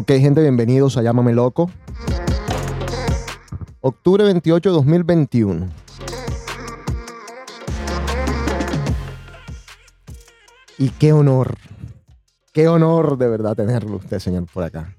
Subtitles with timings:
[0.00, 1.68] Ok, gente, bienvenidos a Llámame Loco.
[3.80, 5.68] Octubre 28 de 2021.
[10.78, 11.58] Y qué honor,
[12.52, 14.94] qué honor de verdad tenerlo usted, señor, por acá.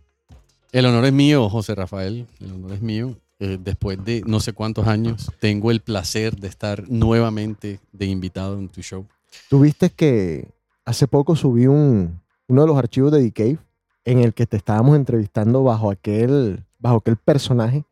[0.73, 2.27] El honor es mío, José Rafael.
[2.41, 3.15] El honor es mío.
[3.39, 8.59] Eh, después de no sé cuántos años, tengo el placer de estar nuevamente de invitado
[8.59, 9.05] en tu show.
[9.49, 10.49] Tuviste que
[10.83, 12.19] hace poco subí un,
[12.49, 13.68] uno de los archivos de The Cave
[14.05, 17.83] en el que te estábamos entrevistando bajo aquel, bajo aquel personaje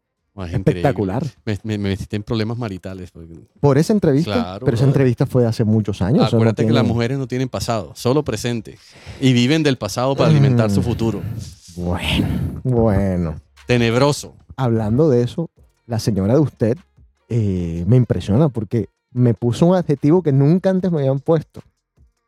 [0.47, 1.23] es espectacular.
[1.45, 3.09] Me, me, me metiste en problemas maritales.
[3.11, 6.19] porque- Por esa entrevista, Claro, pero esa entrevista fue hace muchos años.
[6.21, 8.77] no Acuérdate que las mujeres no tienen pasado, solo presente.
[9.19, 10.83] Y viven del pasado para alimentar su Mm.
[10.83, 11.21] futuro.
[11.75, 12.27] Bueno,
[12.63, 13.35] bueno.
[13.65, 14.35] Tenebroso.
[14.55, 15.49] Hablando de eso,
[15.87, 16.77] la señora de usted
[17.29, 21.61] eh, me impresiona porque me puso un adjetivo que nunca antes me habían puesto.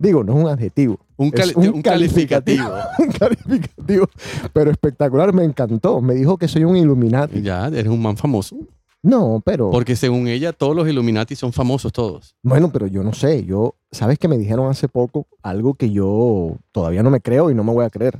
[0.02, 2.64] Digo, no es un adjetivo, Un, Es cali- un un calificativo.
[3.00, 4.08] un calificativo,
[4.54, 6.00] pero espectacular, me encantó.
[6.02, 7.42] Me dijo que soy un Illuminati.
[7.42, 8.56] ya, eres un man famoso.
[9.02, 12.36] No, pero Porque según ella, todos los Illuminati son famosos, todos.
[12.44, 13.44] bueno, pero yo no sé.
[13.46, 17.56] Yo, sabes que me dijeron hace poco algo que yo todavía no me creo y
[17.56, 18.20] no me voy a creer,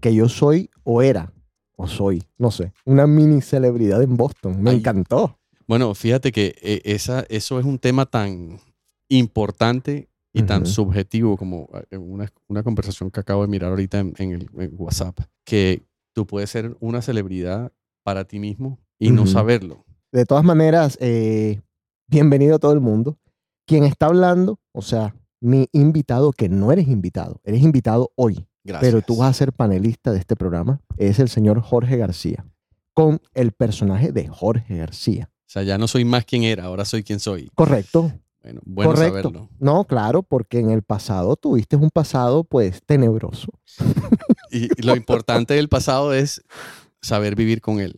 [0.00, 1.32] que yo soy o era
[1.76, 4.60] o soy, no sé, una mini celebridad en Boston.
[4.62, 4.76] Me Ay.
[4.78, 5.38] encantó.
[5.68, 8.58] Bueno, fíjate que eh, esa, eso es un tema tan
[9.08, 14.14] importante y tan subjetivo como eh, una, una conversación que acabo de mirar ahorita en,
[14.18, 15.82] en el en WhatsApp, que
[16.14, 17.72] tú puedes ser una celebridad
[18.04, 19.84] para ti mismo y no saberlo.
[20.12, 21.60] De todas maneras, eh,
[22.06, 23.18] bienvenido a todo el mundo.
[23.66, 28.92] Quien está hablando, o sea, mi invitado, que no eres invitado, eres invitado hoy, Gracias.
[28.92, 32.46] pero tú vas a ser panelista de este programa, es el señor Jorge García,
[32.94, 35.30] con el personaje de Jorge García.
[35.32, 37.50] O sea, ya no soy más quien era, ahora soy quien soy.
[37.54, 38.12] Correcto,
[38.46, 39.22] Bueno, bueno correcto.
[39.30, 39.48] saberlo.
[39.58, 43.48] No, claro, porque en el pasado tuviste un pasado pues tenebroso.
[44.52, 46.42] Y, lo importante del pasado es
[47.02, 47.96] saber vivir con él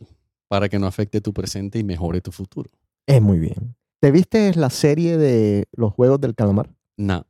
[0.48, 2.70] para que no afecte tu presente y mejore tu futuro.
[3.06, 3.76] Es muy bien.
[4.00, 6.70] ¿Te viste la serie de los Juegos del Calamar?
[6.97, 7.26] No.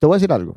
[0.00, 0.56] Te voy a decir algo.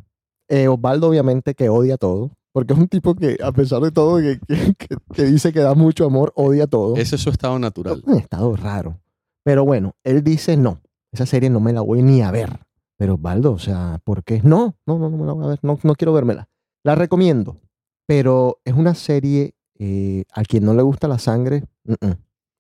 [0.50, 4.18] Eh, Osvaldo obviamente que odia todo, porque es un tipo que a pesar de todo
[4.18, 6.95] que, que- que- que dice que da mucho amor, odia todo.
[6.95, 8.01] Ese es su estado natural.
[8.06, 9.00] un estado raro.
[9.44, 10.81] Pero bueno, él dice no,
[11.16, 12.59] esa serie no me la voy ni a ver.
[12.98, 14.42] Pero Osvaldo, o sea, ¿por qué?
[14.44, 16.48] No, no, no, no me la voy a ver, no, no quiero vérmela.
[16.84, 17.59] La recomiendo,
[18.08, 21.64] pero es una serie eh, a quien no le gusta la sangre,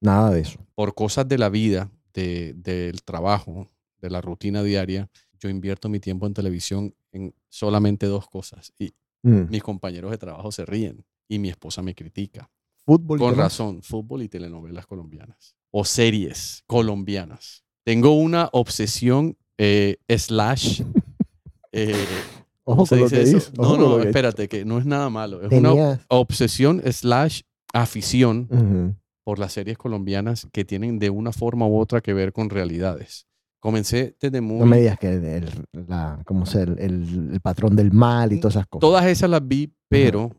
[0.01, 0.59] nada de eso.
[0.75, 3.69] Por cosas de la vida, de- del trabajo,
[4.01, 8.73] de la rutina diaria, yo invierto mi tiempo en televisión en solamente dos cosas.
[8.79, 9.49] Y Mm.
[9.49, 12.49] mis compañeros de trabajo se ríen y mi esposa me critica.
[12.85, 13.17] Fútbol.
[13.19, 15.55] Con razón, fútbol y telenovelas colombianas.
[15.71, 17.64] O series colombianas.
[17.85, 20.81] Tengo una obsesión eh, slash...
[21.71, 21.93] eh,
[22.67, 23.51] Ojo ¿cómo se con lo dice que eso?
[23.57, 25.39] No, ojo no, espérate, que no es nada malo.
[25.43, 27.41] Es una Tenías- obsesión slash
[27.73, 28.95] afición Ujú.
[29.23, 33.27] por las series colombianas que tienen de una forma u otra que ver con realidades.
[33.59, 34.57] Comencé desde muy...
[34.59, 35.49] No me digas que el,
[35.87, 38.81] la, ¿cómo se, el, el- el patrón del mal y todas esas cosas.
[38.81, 40.31] Todas esas las vi, pero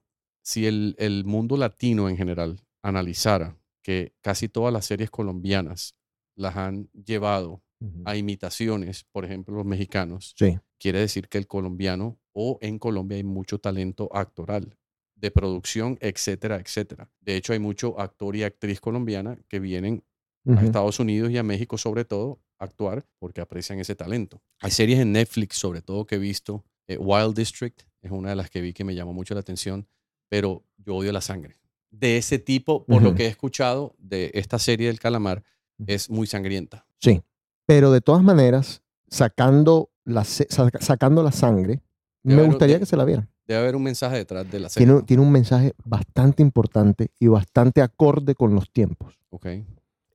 [0.43, 5.95] si el, el mundo latino en general analizara que casi todas las series colombianas
[6.37, 7.63] las han llevado
[8.07, 10.57] a imitaciones, por ejemplo, los mexicanos, Sí.
[10.79, 14.77] quiere decir que el colombiano o en Colombia hay mucho talento actoral,
[15.15, 17.11] de producción, etcétera, etcétera.
[17.21, 20.05] De hecho, hay mucho actor y actriz colombiana que vienen
[20.47, 20.65] a.
[20.65, 24.41] Estados Unidos y a México sobre todo a actuar porque aprecian ese talento.
[24.61, 26.65] Hay series en Netflix sobre todo que he visto.
[26.89, 29.89] eh, Wild District es una de las que vi que me llamó mucho la atención,
[30.29, 31.57] pero yo odio la sangre.
[31.91, 35.43] De ese tipo, por lo que he escuchado de esta serie del calamar.
[35.87, 36.87] Es muy sangrienta.
[37.01, 37.23] Sí.
[37.67, 41.83] Pero de todas maneras, sacando la, sacando la sangre,
[42.23, 43.29] Debe me haber- gustaría de- que se la vieran.
[43.47, 44.87] Debe haber un mensaje detrás de la serie.
[44.87, 49.19] Tiene, tiene un mensaje bastante importante y bastante acorde con los tiempos.
[49.31, 49.47] Ok,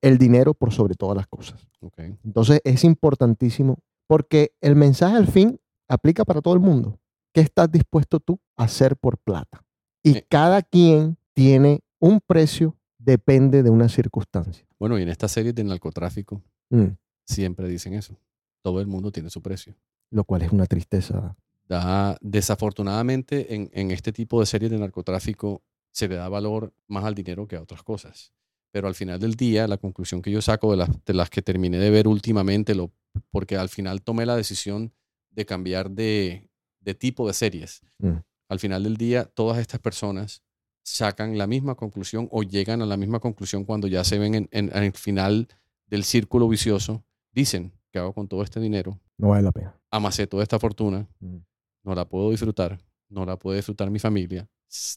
[0.01, 1.65] El dinero por sobre todas las cosas.
[1.79, 1.99] ok.
[2.25, 3.77] Entonces es importantísimo
[4.07, 6.99] porque el mensaje al fin aplica para todo el mundo.
[7.33, 9.63] ¿Qué estás dispuesto tú a hacer por plata?
[10.03, 10.25] Y Eh.
[10.27, 14.65] cada quien tiene un precio, depende de una circunstancia.
[14.79, 16.95] Bueno, y en esta serie de narcotráfico Mm,
[17.25, 18.17] siempre dicen eso.
[18.63, 19.75] Todo el mundo tiene su precio.
[20.09, 21.35] lo cual es una tristeza
[21.67, 27.05] Da, desafortunadamente, en, en este tipo de series de narcotráfico se le da valor más
[27.05, 28.33] al dinero que a otras cosas.
[28.71, 31.41] Pero al final del día, la conclusión que yo saco de las, de las que
[31.41, 32.91] terminé de ver últimamente, lo,
[33.29, 34.93] porque al final tomé la decisión
[35.29, 36.49] de cambiar de,
[36.81, 37.81] de tipo de series.
[37.99, 38.17] Mm.
[38.49, 40.43] Al final del día, todas estas personas
[40.83, 44.49] sacan la misma conclusión o llegan a la misma conclusión cuando ya se ven en,
[44.51, 45.47] en- en el final
[45.87, 47.03] del círculo vicioso.
[47.33, 48.99] Dicen, ¿qué hago con todo este dinero?
[49.17, 49.75] No vale la pena.
[49.91, 51.37] Amasé toda esta fortuna, Mm.
[51.83, 52.79] no la puedo disfrutar,
[53.09, 54.47] no la puede disfrutar mi familia.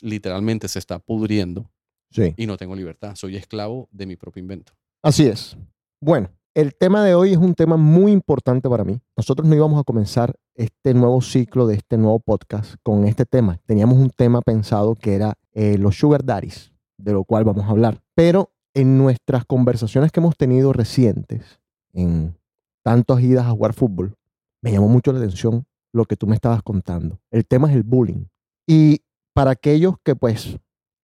[0.01, 1.71] Literalmente se está pudriendo
[2.11, 2.33] Sí.
[2.37, 3.15] y no tengo libertad.
[3.17, 4.73] Soy esclavo de mi propio invento.
[5.03, 5.57] Así es.
[6.01, 9.01] Bueno, el tema de hoy es un tema muy importante para mí.
[9.17, 13.59] Nosotros no íbamos a comenzar este nuevo ciclo de este nuevo podcast con este tema.
[13.67, 17.71] Teníamos un tema pensado que era eh, los sugar daddies, de lo cual vamos a
[17.71, 18.01] hablar.
[18.15, 21.61] Pero en nuestras conversaciones que hemos tenido recientes,
[21.93, 22.39] en
[22.85, 24.15] tantas idas a jugar fútbol,
[24.63, 27.19] me llamó mucho la atención lo que tú me estabas contando.
[27.33, 28.27] El tema es el bullying.
[28.67, 29.03] Y
[29.33, 30.57] para aquellos que pues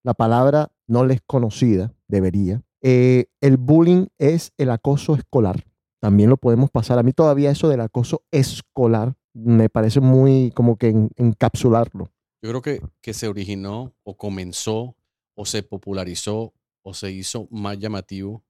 [0.05, 5.65] la palabra no les conocida, debería, eh, el bullying es el acoso escolar.
[6.01, 6.99] También lo podemos pasar.
[6.99, 12.11] A mí todavía eso del acoso escolar me parece muy como que en- encapsularlo.
[12.43, 14.97] Yo creo que, que se originó o comenzó
[15.35, 18.43] o se popularizó o se hizo más llamativo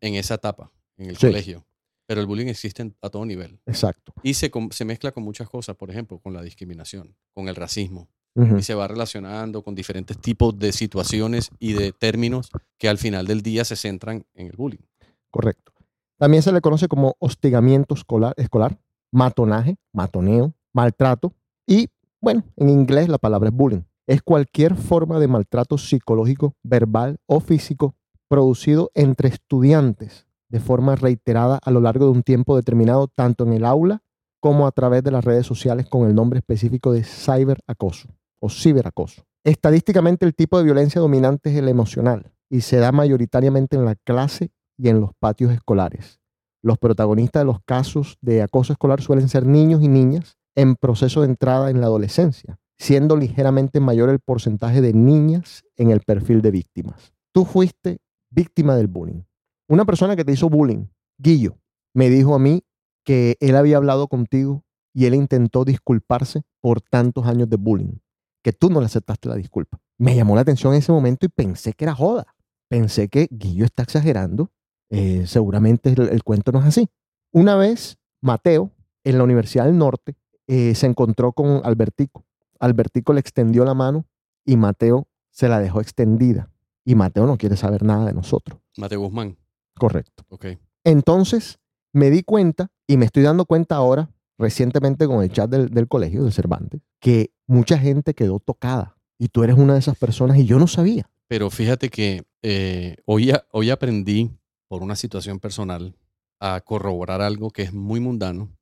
[0.00, 1.26] en esa etapa, en el Sí.
[1.28, 1.64] colegio.
[2.08, 3.58] Pero el bullying existe a todo nivel.
[3.66, 4.12] Exacto.
[4.22, 8.08] Y se, se mezcla con muchas cosas, por ejemplo, con la discriminación, con el racismo.
[8.36, 13.26] Y se va relacionando con diferentes tipos de situaciones y de términos que al final
[13.26, 14.84] del día se centran en el bullying.
[15.30, 15.72] Correcto.
[16.18, 18.78] También se le conoce como hostigamiento escolar, escolar,
[19.10, 21.32] matonaje, matoneo, maltrato
[21.66, 21.88] y,
[22.20, 23.82] bueno, en inglés la palabra es bullying.
[24.06, 27.94] Es cualquier forma de maltrato psicológico, verbal o físico
[28.28, 33.54] producido entre estudiantes de forma reiterada a lo largo de un tiempo determinado, tanto en
[33.54, 34.02] el aula
[34.40, 38.08] como a través de las redes sociales con el nombre específico de cyberacoso
[38.40, 39.24] o ciberacoso.
[39.44, 43.94] Estadísticamente el tipo de violencia dominante es el emocional y se da mayoritariamente en la
[43.94, 46.20] clase y en los patios escolares.
[46.62, 51.20] Los protagonistas de los casos de acoso escolar suelen ser niños y niñas en proceso
[51.20, 56.42] de entrada en la adolescencia, siendo ligeramente mayor el porcentaje de niñas en el perfil
[56.42, 57.12] de víctimas.
[57.32, 57.98] Tú fuiste
[58.30, 59.22] víctima del bullying.
[59.68, 60.86] Una persona que te hizo bullying,
[61.18, 61.58] Guillo,
[61.94, 62.62] me dijo a mí
[63.04, 67.98] que él había hablado contigo y él intentó disculparse por tantos años de bullying,
[68.46, 69.80] que tú no le aceptaste la disculpa.
[69.98, 72.26] Me llamó la atención en ese momento y pensé que era joda.
[72.68, 74.52] Pensé que Guillo está exagerando.
[74.88, 76.88] eh, seguramente el, el cuento no es así.
[77.32, 78.70] Una vez, Mateo,
[79.02, 80.14] en la Universidad del Norte,
[80.46, 82.24] eh, se encontró con Albertico.
[82.60, 84.06] Albertico le extendió la mano
[84.44, 86.48] y Mateo se la dejó extendida.
[86.84, 88.60] Y Mateo no quiere saber nada de nosotros.
[88.76, 89.36] Mateo Guzmán,
[89.76, 90.22] Correcto.
[90.28, 90.46] ok.
[90.84, 91.58] Entonces
[91.92, 94.08] me di cuenta y me estoy dando cuenta ahora,
[94.38, 98.96] recientemente con el chat del, del colegio de Cervantes, que mucha gente quedó tocada.
[99.18, 101.08] Y tú eres una de esas personas y yo no sabía.
[101.28, 104.30] Pero fíjate que eh, hoy, hoy aprendí
[104.68, 105.96] por una situación personal
[106.38, 108.52] a corroborar algo que es muy mundano,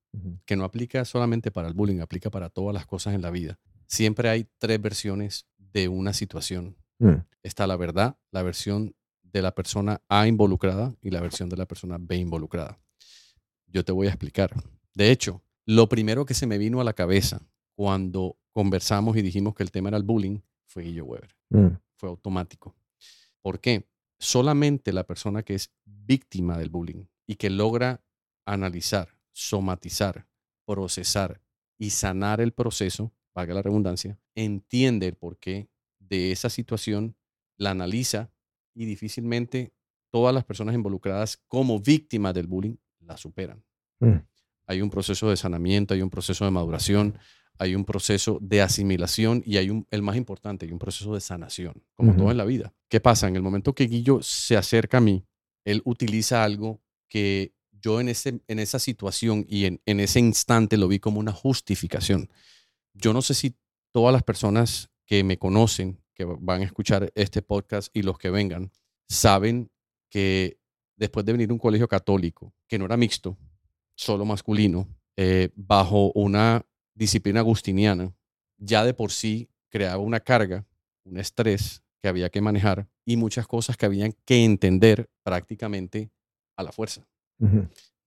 [0.46, 3.58] que no aplica solamente para el bullying, aplica para todas las cosas en la vida.
[3.86, 6.76] Siempre hay tres versiones de una situación.
[6.98, 11.56] Mm, Está la verdad, la versión de la persona A involucrada y la versión de
[11.56, 12.78] la persona B involucrada.
[13.66, 14.54] Yo te voy a explicar.
[14.94, 17.42] De hecho, lo primero que se me vino a la cabeza
[17.74, 22.08] cuando conversamos y dijimos que el tema era el bullying fue Guillo Weber mm, fue
[22.08, 22.74] automático.
[23.42, 23.86] ¿Por qué?
[24.18, 28.02] Solamente la persona que es víctima del bullying y que logra
[28.46, 30.26] analizar, somatizar,
[30.64, 31.40] procesar
[31.78, 35.68] y sanar el proceso, valga la redundancia, entiende el porqué
[35.98, 37.16] de esa situación,
[37.56, 38.30] la analiza
[38.74, 39.74] y difícilmente
[40.10, 43.62] todas las personas involucradas como víctimas del bullying la superan.
[44.00, 44.16] mm.
[44.66, 47.18] Hay un proceso de sanamiento, hay un proceso de maduración,
[47.58, 51.20] hay un proceso de asimilación y hay un, el más importante, hay un proceso de
[51.20, 52.18] sanación, como Ujú.
[52.18, 52.72] todo en la vida.
[52.88, 53.28] ¿Qué pasa?
[53.28, 55.24] En el momento que Guillo se acerca a mí,
[55.64, 60.76] él utiliza algo que yo en, ese, en esa situación y en, en ese instante
[60.76, 62.30] lo vi como una justificación.
[62.94, 63.54] Yo no sé si
[63.92, 68.30] todas las personas que me conocen, que van a escuchar este podcast y los que
[68.30, 68.72] vengan,
[69.08, 69.70] saben
[70.08, 70.58] que
[70.96, 73.36] después de venir a un colegio católico, que no era mixto,
[73.96, 78.14] solo masculino, eh, bajo una disciplina agustiniana,
[78.58, 80.66] ya de por sí creaba una carga,
[81.04, 86.10] un estrés que había que manejar y muchas cosas que habían que entender prácticamente
[86.56, 87.06] a la fuerza.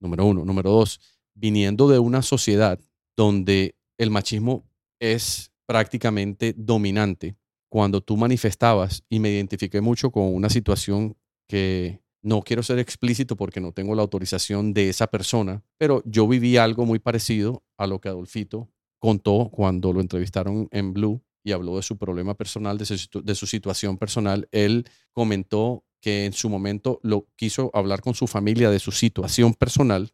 [0.00, 0.44] Número uno.
[0.44, 1.00] Número dos,
[1.34, 2.80] viniendo de una sociedad
[3.16, 4.64] donde el machismo
[5.00, 7.36] es prácticamente dominante,
[7.70, 11.16] cuando tú manifestabas, y me identifiqué mucho con una situación
[11.46, 16.26] que no quiero ser explícito porque no tengo la autorización de esa persona, pero yo
[16.26, 21.52] viví algo muy parecido a lo que Adolfito contó cuando lo entrevistaron en Blue y
[21.52, 24.48] habló de su problema personal, de su, de su situación personal.
[24.52, 29.54] Él comentó que en su momento lo quiso hablar con su familia de su situación
[29.54, 30.12] personal.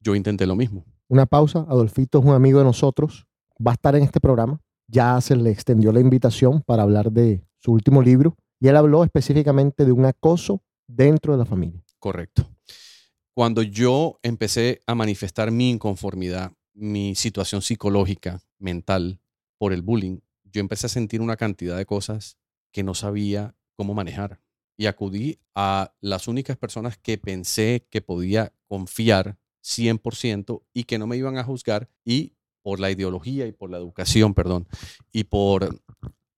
[0.00, 0.84] Yo intenté lo mismo.
[1.08, 1.66] Una pausa.
[1.68, 3.26] Adolfito es un amigo de nosotros.
[3.64, 4.60] Va a estar en este programa.
[4.88, 8.36] Ya se le extendió la invitación para hablar de su último libro.
[8.60, 11.82] Y él habló específicamente de un acoso dentro de la familia.
[11.98, 12.48] Correcto.
[13.34, 19.20] Cuando yo empecé a manifestar mi inconformidad, mi situación psicológica, mental,
[19.58, 22.36] por el bullying, yo empecé a sentir una cantidad de cosas
[22.70, 24.40] que no sabía cómo manejar.
[24.76, 31.06] Y acudí a las únicas personas que pensé que podía confiar 100% y que no
[31.06, 34.68] me iban a juzgar y por la ideología y por la educación, perdón,
[35.12, 35.80] y por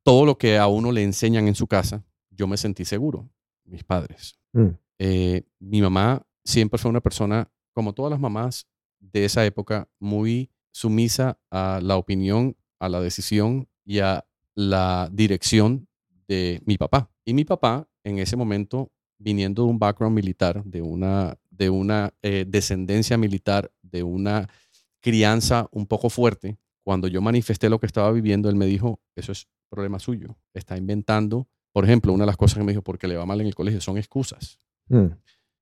[0.04, 3.28] todo lo que a uno le enseñan en su casa, yo me sentí seguro,
[3.64, 4.38] mis padres.
[4.52, 4.68] Mm.
[4.98, 8.66] Eh, mi mamá siempre fue una persona, como todas las mamás
[9.00, 14.24] de esa época, muy sumisa a la opinión, a la decisión y a
[14.54, 15.88] la dirección
[16.26, 17.10] de mi papá.
[17.24, 22.14] Y mi papá, en ese momento, viniendo de un background militar, de una, de una
[22.22, 24.48] eh, descendencia militar, de una
[25.00, 29.32] crianza un poco fuerte, cuando yo manifesté lo que estaba viviendo, él me dijo, eso
[29.32, 31.48] es problema suyo, está inventando.
[31.72, 33.54] Por ejemplo, una de las cosas que me dijo, porque le va mal en el
[33.54, 34.58] colegio, son excusas.
[34.88, 35.06] Mm.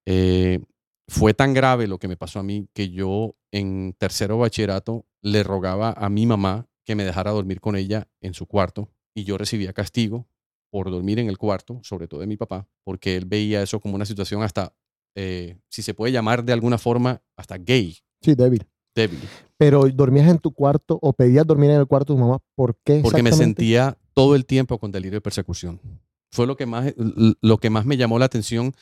[0.06, 0.60] Eh,
[1.08, 5.42] fue tan grave lo que me pasó a mí que yo en tercero bachillerato le
[5.42, 9.38] rogaba a mi mamá que me dejara dormir con ella en su cuarto y yo
[9.38, 10.28] recibía castigo
[10.70, 13.94] por dormir en el cuarto, sobre todo de mi papá, porque él veía eso como
[13.94, 14.74] una situación hasta,
[15.14, 18.66] eh, si se puede llamar de alguna forma, hasta gay, Sí, débil.
[18.94, 19.20] débil.
[19.56, 22.40] Pero dormías en tu cuarto o pedías dormir en el cuarto de tu mamá.
[22.54, 23.00] ¿Por qué?
[23.02, 25.80] porque me sentía todo el tiempo con delirio de persecución.
[26.32, 28.74] Fue lo que más, lo que más me llamó la atención.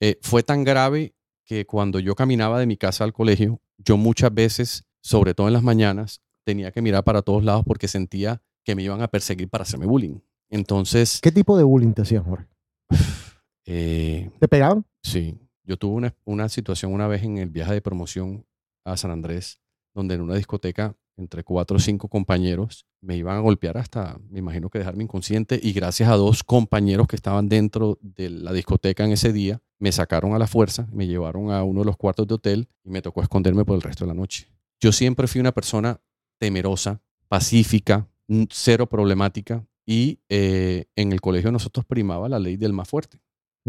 [0.00, 1.14] eh, fue tan grave
[1.48, 5.54] que cuando yo caminaba de mi casa al colegio, yo muchas veces, sobre todo en
[5.54, 9.48] las mañanas, tenía que mirar para todos lados porque sentía que me iban a perseguir
[9.48, 10.20] para hacerme bullying.
[10.50, 12.46] Entonces, ¿Qué tipo de bullying te hacían, Jorge?
[13.64, 14.84] eh, ¿Te pegaban?
[15.02, 18.44] Sí, yo tuve una, una situación una vez en el viaje de promoción
[18.84, 19.58] a San Andrés,
[19.94, 24.38] donde en una discoteca, entre cuatro o cinco compañeros, me iban a golpear hasta, me
[24.38, 29.04] imagino que dejarme inconsciente, y gracias a dos compañeros que estaban dentro de la discoteca
[29.04, 32.26] en ese día, me sacaron a la fuerza, me llevaron a uno de los cuartos
[32.26, 34.48] de hotel y me tocó esconderme por el resto de la noche.
[34.80, 36.00] Yo siempre fui una persona
[36.38, 38.08] temerosa, pacífica,
[38.50, 43.22] cero problemática, y eh, en el colegio nosotros primaba la ley del más fuerte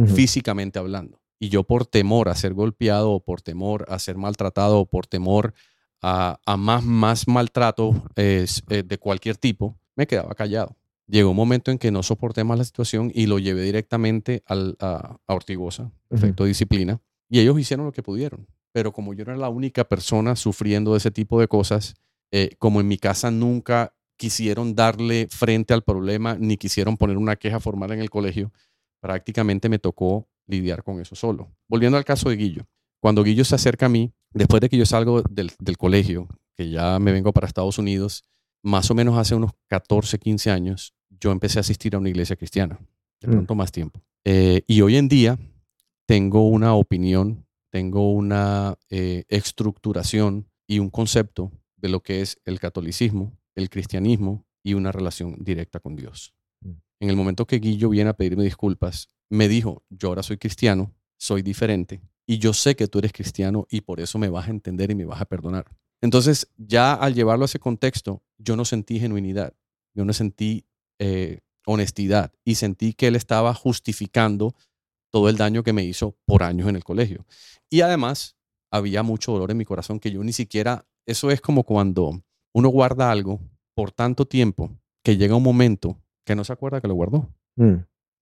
[0.07, 1.21] físicamente hablando.
[1.39, 5.07] Y yo por temor a ser golpeado o por temor a ser maltratado o por
[5.07, 5.53] temor
[6.01, 10.75] a, a más, más maltrato eh, eh, de cualquier tipo, me quedaba callado.
[11.07, 14.75] Llegó un momento en que no soporté más la situación y lo llevé directamente al,
[14.79, 18.47] a, a Ortigosa, efecto disciplina, y ellos hicieron lo que pudieron.
[18.71, 21.95] Pero como yo era la única persona sufriendo de ese tipo de cosas,
[22.31, 27.37] eh, como en mi casa nunca quisieron darle frente al problema ni quisieron poner una
[27.37, 28.51] queja formal en el colegio,
[29.01, 31.49] prácticamente me tocó lidiar con eso solo.
[31.67, 32.67] Volviendo al caso de Guillo,
[32.99, 36.69] cuando Guillo se acerca a mí, después de que yo salgo del, del colegio, que
[36.69, 38.23] ya me vengo para Estados Unidos,
[38.63, 42.35] más o menos hace unos 14, 15 años, yo empecé a asistir a una iglesia
[42.35, 42.79] cristiana,
[43.21, 43.31] de Mm.
[43.31, 44.01] pronto más tiempo.
[44.25, 45.37] Eh, y hoy en día
[46.05, 52.59] tengo una opinión, tengo una eh, estructuración y un concepto de lo que es el
[52.59, 56.33] catolicismo, el cristianismo y una relación directa con Dios.
[56.61, 56.71] Mm.
[57.01, 60.93] En el momento que Guillo viene a pedirme disculpas, me dijo, yo ahora soy cristiano,
[61.17, 64.51] soy diferente y yo sé que tú eres cristiano y por eso me vas a
[64.51, 65.65] entender y me vas a perdonar.
[65.99, 69.55] Entonces, ya al llevarlo a ese contexto, yo no sentí genuinidad,
[69.95, 70.63] yo no sentí
[70.99, 74.53] eh, honestidad y sentí que él estaba justificando
[75.11, 77.25] todo el daño que me hizo por años en el colegio.
[77.67, 78.37] Y además,
[78.71, 82.21] había mucho dolor en mi corazón que yo ni siquiera, eso es como cuando
[82.53, 83.41] uno guarda algo
[83.73, 84.69] por tanto tiempo
[85.03, 87.27] que llega un momento que no se acuerda que lo guardó.
[87.55, 87.77] Mm.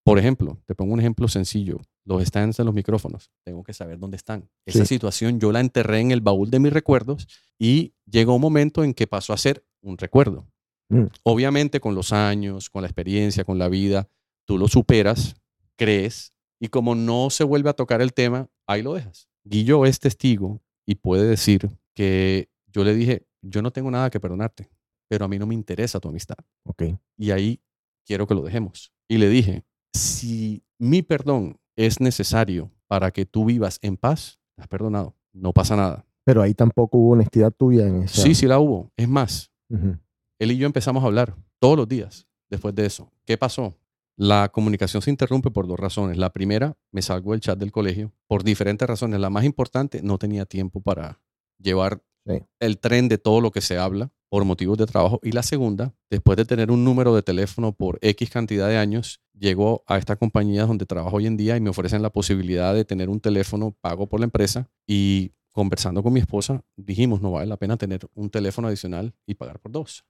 [0.05, 1.81] Por ejemplo, te pongo un ejemplo sencillo.
[2.07, 3.31] Los stands de los micrófonos.
[3.43, 4.49] Tengo que saber dónde están.
[4.65, 4.95] Esa Sí.
[4.95, 7.27] situación yo la enterré en el baúl de mis recuerdos
[7.59, 10.47] y llegó un momento en que pasó a ser un recuerdo.
[10.89, 11.07] Mm.
[11.23, 14.09] Obviamente con los años, con la experiencia, con la vida,
[14.45, 15.35] tú lo superas,
[15.75, 19.27] crees y como no se vuelve a tocar el tema, ahí lo dejas.
[19.43, 24.19] Guillo es testigo y puede decir que yo le dije, yo no tengo nada que
[24.21, 24.69] perdonarte,
[25.09, 26.83] pero a mí no me interesa tu amistad Ok.
[27.17, 27.59] y ahí
[28.05, 28.93] quiero que lo dejemos.
[29.09, 34.67] Y le dije, si mi perdón es necesario para que tú vivas en paz, has
[34.67, 36.05] perdonado, no pasa nada.
[36.25, 38.21] Pero ahí tampoco hubo honestidad tuya en esa.
[38.21, 38.91] Sí, sí la hubo.
[38.97, 43.09] Es más, él y yo empezamos a hablar todos los días después de eso.
[43.23, 43.77] ¿Qué pasó?
[44.17, 46.17] La comunicación se interrumpe por dos razones.
[46.17, 49.19] La primera, me salgo del chat del colegio por diferentes razones.
[49.19, 51.21] La más importante, no tenía tiempo para
[51.59, 52.43] llevar Sí.
[52.59, 54.11] el tren de todo lo que se habla.
[54.29, 55.19] Por motivos de trabajo.
[55.23, 59.21] Y la segunda, después de tener un número de teléfono por X cantidad de años,
[59.33, 62.85] llego a esta compañía donde trabajo hoy en día y me ofrecen la posibilidad de
[62.85, 64.69] tener un teléfono pago por la empresa.
[64.85, 69.35] Y conversando con mi esposa, dijimos, no vale la pena tener un teléfono adicional y
[69.35, 70.05] pagar por dos.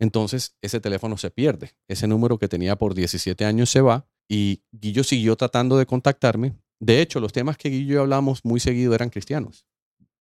[0.00, 1.72] Entonces, ese teléfono se pierde.
[1.88, 6.54] Ese número que tenía por 17 años se va y Guillo siguió tratando de contactarme.
[6.80, 9.66] De hecho, los temas que Guillo y yo hablamos muy seguido eran cristianos.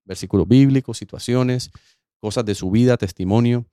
[0.06, 1.72] Versículos bíblicos, situaciones,
[2.24, 3.65] cosas de su vida, testimonio.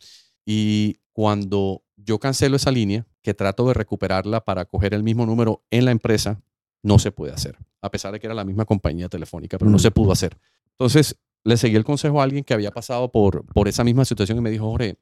[0.45, 5.63] Y cuando yo cancelo esa línea, que trato de recuperarla para coger el mismo número
[5.71, 6.41] en la empresa,
[6.83, 7.57] no se puede hacer.
[7.81, 9.81] A pesar de que era la misma compañía telefónica, pero no Mm.
[9.81, 10.37] se pudo hacer.
[10.73, 11.15] Entonces,
[11.45, 14.41] le seguí el consejo a alguien que había pasado por, por esa misma situación y
[14.41, 14.97] me dijo, Jorge,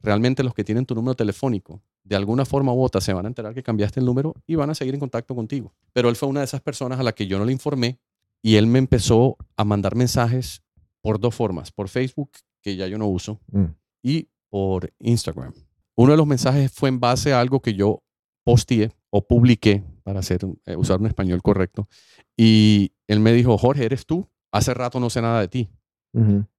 [0.00, 3.28] realmente los que tienen tu número telefónico, de alguna forma u otra, se van a
[3.28, 5.74] enterar que cambiaste el número y van a seguir en contacto contigo.
[5.92, 7.98] Pero él fue una de esas personas a la que yo no le informé
[8.42, 10.62] y él me empezó a mandar mensajes
[11.02, 12.30] por dos formas, por Facebook,
[12.64, 13.64] que ya yo no uso, Mm.
[14.02, 15.52] y por Instagram.
[15.96, 18.02] Uno de los mensajes fue en base a algo que yo
[18.44, 21.88] posteé o publiqué, para hacer, eh, usar un español correcto,
[22.36, 24.28] y él me dijo, Jorge, ¿eres tú?
[24.52, 25.68] Hace rato no sé nada de ti.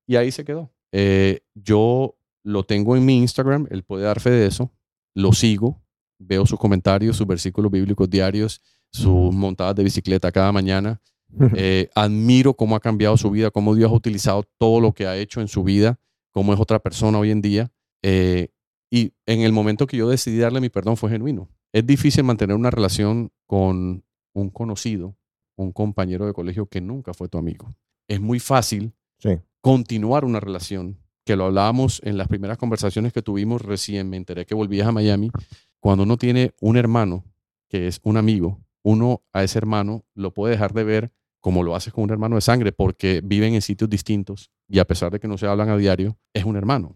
[0.07, 0.71] Y ahí se quedó.
[0.91, 4.71] Eh, yo lo tengo en mi Instagram, él puede dar fe de eso,
[5.15, 5.81] lo sigo,
[6.19, 11.01] veo sus comentarios, sus versículos bíblicos diarios, sus montadas de bicicleta cada mañana.
[11.55, 15.17] Eh, admiro cómo ha cambiado su vida, cómo Dios ha utilizado todo lo que ha
[15.17, 15.99] hecho en su vida,
[16.31, 17.71] cómo es otra persona hoy en día.
[18.03, 18.49] Eh,
[18.91, 21.49] y en el momento que yo decidí darle mi perdón fue genuino.
[21.73, 25.15] Es difícil mantener una relación con un conocido,
[25.57, 27.67] un compañero de colegio que nunca fue tu amigo.
[28.07, 29.39] Es muy fácil Sí.
[29.61, 34.45] continuar una relación, que lo hablábamos en las primeras conversaciones que tuvimos recién, me enteré
[34.45, 35.31] que volvías a Miami,
[35.79, 37.23] cuando uno tiene un hermano
[37.69, 41.11] que es un amigo, uno a ese hermano lo puede dejar de ver
[41.45, 44.85] como lo haces con un hermano de sangre, porque viven en sitios distintos y a
[44.87, 46.95] pesar de que no se hablan a diario, es un hermano.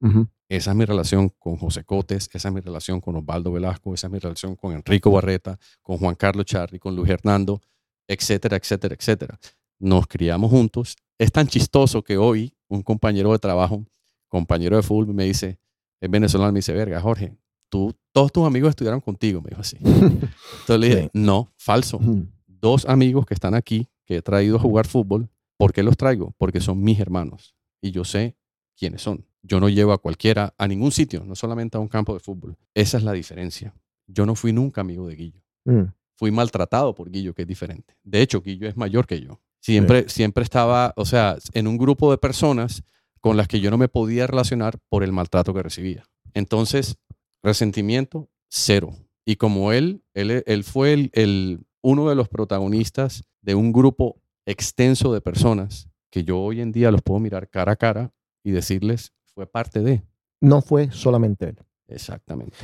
[0.00, 0.26] Ujú.
[0.48, 4.06] Esa es mi relación con José Cotes, esa es mi relación con Osvaldo Velasco, esa
[4.06, 7.60] es mi relación con Enrico Barreta, con Juan Carlos Charri, con Luis Hernando,
[8.08, 9.38] etcétera, etcétera, etcétera.
[9.78, 10.96] Nos criamos juntos.
[11.18, 13.84] Es tan chistoso que hoy un compañero de trabajo,
[14.28, 15.58] compañero de fútbol, me dice,
[16.00, 17.36] es venezolano, me dice, verga, Jorge,
[17.68, 19.76] tú, todos tus amigos estudiaron contigo, me dijo así.
[19.82, 21.10] Entonces le dije, Sí.
[21.12, 22.00] no, falso.
[22.62, 26.34] Dos amigos que están aquí, que he traído a jugar fútbol, ¿por qué los traigo?
[26.36, 28.36] Porque son mis hermanos y yo sé
[28.76, 29.24] quiénes son.
[29.40, 32.56] Yo no llevo a cualquiera a ningún sitio, no solamente a un campo de fútbol.
[32.74, 33.72] Esa es la diferencia.
[34.08, 35.40] Yo no fui nunca amigo de Guillo.
[35.64, 35.82] Mm.
[36.16, 37.94] Fui maltratado por Guillo, que es diferente.
[38.02, 39.40] De hecho, Guillo es mayor que yo.
[39.60, 42.82] Siempre, siempre estaba, o sea, en un grupo de personas
[43.20, 46.02] con las que yo no me podía relacionar por el maltrato que recibía.
[46.34, 46.96] Entonces,
[47.44, 48.96] resentimiento, cero.
[49.24, 54.20] Y como él, él, él fue el, el- uno de los protagonistas de un grupo
[54.46, 58.50] extenso de personas que yo hoy en día los puedo mirar cara a cara y
[58.50, 60.02] decirles, fue parte de.
[60.40, 61.58] No fue solamente él.
[61.88, 62.56] Exactamente.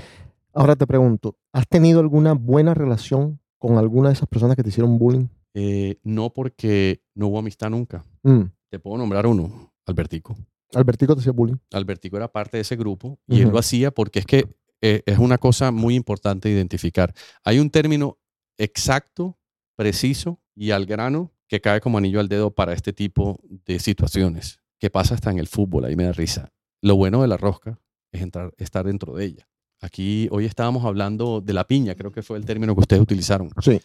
[0.53, 4.71] Ahora te pregunto, ¿has tenido alguna buena relación con alguna de esas personas que te
[4.71, 5.27] hicieron bullying?
[5.55, 8.05] Eh, no porque no hubo amistad nunca.
[8.23, 8.43] Mm.
[8.71, 10.37] Te puedo nombrar uno, Albertico.
[10.75, 11.57] Albertico te hacía bullying.
[11.73, 14.49] Albertico era parte de ese grupo y él lo hacía porque es que
[14.81, 17.15] eh, es una cosa muy importante identificar.
[17.45, 18.19] Hay un término
[18.59, 19.39] exacto,
[19.77, 24.61] preciso y al grano que cae como anillo al dedo para este tipo de situaciones,
[24.81, 26.53] que pasa hasta en el fútbol, ahí me da risa.
[26.83, 27.79] Lo bueno de la rosca
[28.11, 29.49] es entrar, estar dentro de ella.
[29.81, 33.51] Aquí hoy estábamos hablando de la piña, creo que fue el término que ustedes utilizaron.
[33.63, 33.81] Sí.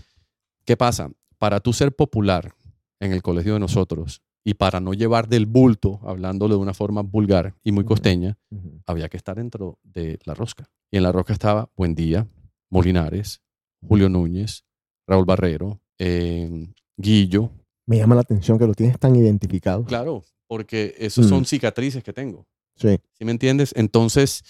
[0.66, 1.12] ¿Qué pasa?
[1.38, 2.56] Para tú ser popular
[3.00, 7.02] en el colegio de nosotros y para no llevar del bulto, hablándolo de una forma
[7.02, 8.38] vulgar y muy costeña,
[8.86, 10.70] había que estar dentro de la rosca.
[10.90, 12.28] Y en la rosca estaba Buen Día,
[12.70, 13.42] Molinares,
[13.88, 14.64] Julio Núñez,
[15.08, 17.52] Raúl Barrero, eh, Guillo.
[17.86, 19.84] Me llama la atención que lo tienes tan identificado.
[19.86, 21.30] Claro, porque esos Mm.
[21.30, 22.48] son cicatrices que tengo.
[22.76, 22.98] Sí.
[23.14, 23.72] ¿Sí me entiendes?
[23.76, 24.44] Entonces,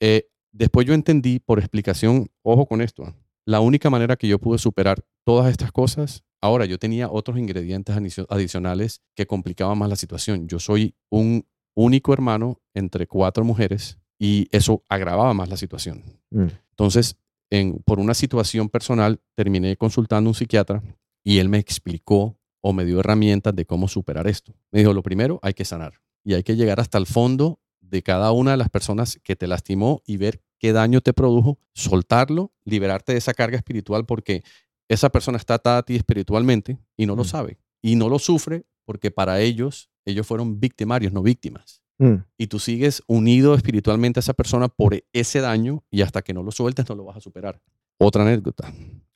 [0.00, 3.14] eh, después yo entendí por explicación, ojo con esto, ¿ah?
[3.44, 7.94] la única manera que yo pude superar todas estas cosas, ahora yo tenía otros ingredientes
[7.96, 10.48] adicio- adicionales que complicaban más la situación.
[10.48, 16.02] Yo soy un único hermano entre cuatro mujeres y eso agravaba más la situación.
[16.30, 16.46] Mm.
[16.70, 17.16] Entonces,
[17.50, 20.82] en, por una situación personal, terminé consultando a un psiquiatra
[21.24, 24.54] y él me explicó o me dio herramientas de cómo superar esto.
[24.72, 28.02] Me dijo, lo primero, hay que sanar y hay que llegar hasta el fondo de
[28.02, 32.52] cada una de las personas que te lastimó y ver qué daño te produjo, soltarlo,
[32.64, 34.42] liberarte de esa carga espiritual porque
[34.88, 37.26] esa persona está atada a ti espiritualmente y no lo Mm.
[37.26, 42.24] sabe y no lo sufre porque para ellos, ellos fueron victimarios, no víctimas Mm.
[42.36, 46.42] y tú sigues unido espiritualmente a esa persona por ese daño y hasta que no
[46.42, 47.62] lo sueltes no lo vas a superar.
[47.98, 48.70] Otra anécdota.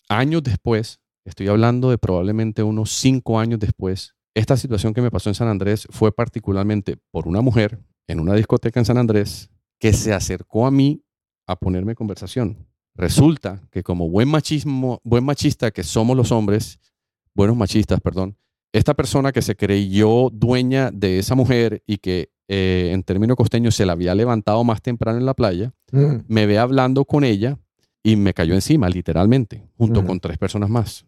[0.09, 5.29] Años después, estoy hablando de probablemente unos cinco años después, esta situación que me pasó
[5.29, 9.93] en San Andrés fue particularmente por una mujer en una discoteca en San Andrés que
[9.93, 11.03] se acercó a mí
[11.47, 12.67] a ponerme conversación.
[12.95, 16.79] Resulta que como buen machismo, buen machista que somos los hombres,
[17.35, 18.37] buenos machistas, perdón,
[18.73, 23.77] esta persona que se creyó dueña de esa mujer y que eh, en términos costeños
[23.77, 26.25] se la había levantado más temprano en la playa, Mm.
[26.27, 27.59] me ve hablando con ella
[28.03, 31.07] y me cayó encima, literalmente, junto con tres personas más.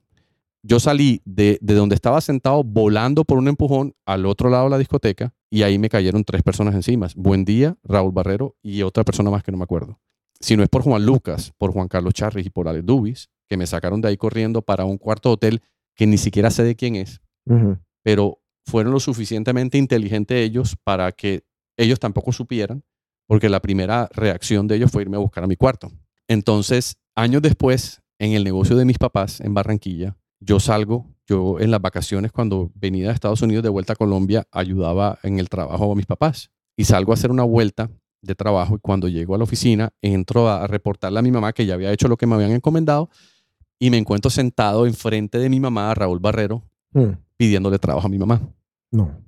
[0.64, 4.70] Yo salí de, de donde estaba sentado volando por un empujón al otro lado de
[4.70, 7.08] la discoteca y ahí me cayeron tres personas encima.
[7.16, 9.98] Buen día, Raúl Barrero y otra persona más que no me acuerdo.
[10.38, 13.56] Si no es por Juan Lucas, por Juan Carlos Charris y por Alex Dubis, que
[13.56, 15.60] me sacaron de ahí corriendo para un cuarto hotel
[15.96, 17.20] que ni siquiera sé de quién es,
[18.02, 21.44] pero fueron lo suficientemente inteligentes ellos para que
[21.76, 22.84] ellos tampoco supieran,
[23.26, 25.90] porque la primera reacción de ellos fue irme a buscar a mi cuarto.
[26.28, 31.70] Entonces, años después, en el negocio de mis papás en Barranquilla, yo salgo, yo en
[31.70, 35.92] las vacaciones cuando venía de Estados Unidos de vuelta a Colombia, ayudaba en el trabajo
[35.92, 37.90] a mis papás y salgo a hacer una vuelta
[38.22, 41.52] de trabajo y cuando llego a la oficina entro a, a reportarle a mi mamá
[41.52, 43.10] que ya había hecho lo que me habían encomendado
[43.78, 47.12] y me encuentro sentado enfrente de mi mamá, Raúl Barrero, Mm.
[47.42, 48.40] Pidiéndole trabajo a mi mamá.
[48.92, 49.20] No.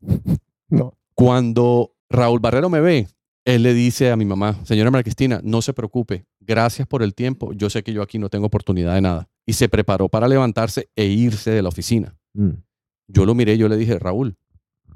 [0.68, 0.98] No.
[1.14, 3.06] Cuando Raúl Barrero me ve,
[3.44, 7.14] él le dice a mi mamá, señora María Cristina, no se preocupe, gracias por el
[7.14, 9.28] tiempo, yo sé que yo aquí no tengo oportunidad de nada.
[9.46, 12.16] Y se preparó para levantarse e irse de la oficina.
[12.34, 12.50] Mm.
[13.06, 14.36] Yo lo miré, yo le dije, Raúl,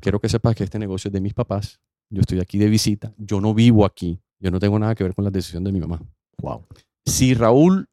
[0.01, 1.79] quiero que sepas que este negocio es de mis papás,
[2.09, 5.15] yo estoy aquí de visita, yo no vivo aquí, yo no tengo nada que ver
[5.15, 6.03] con la decisión de mi mamá.
[6.43, 6.67] Wow.
[7.07, 7.89] Si Raúl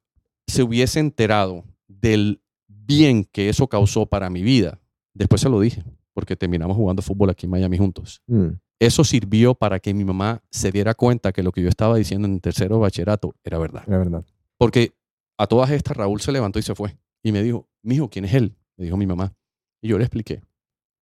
[0.47, 2.41] se hubiese enterado del
[2.87, 4.79] bien que eso causó para mi vida,
[5.13, 8.47] después se lo dije, porque terminamos jugando fútbol aquí en Miami juntos Mm.
[8.79, 12.27] eso sirvió para que mi mamá se diera cuenta que lo que yo estaba diciendo
[12.27, 13.83] en tercero de bachillerato era verdad.
[13.87, 14.25] La verdad.
[14.57, 14.93] Porque
[15.37, 16.97] a todas estas Raúl se levantó y se fue.
[17.23, 18.55] Y me dijo, mijo, ¿quién es él?
[18.77, 19.33] Me dijo mi mamá.
[19.81, 20.41] Y yo le expliqué.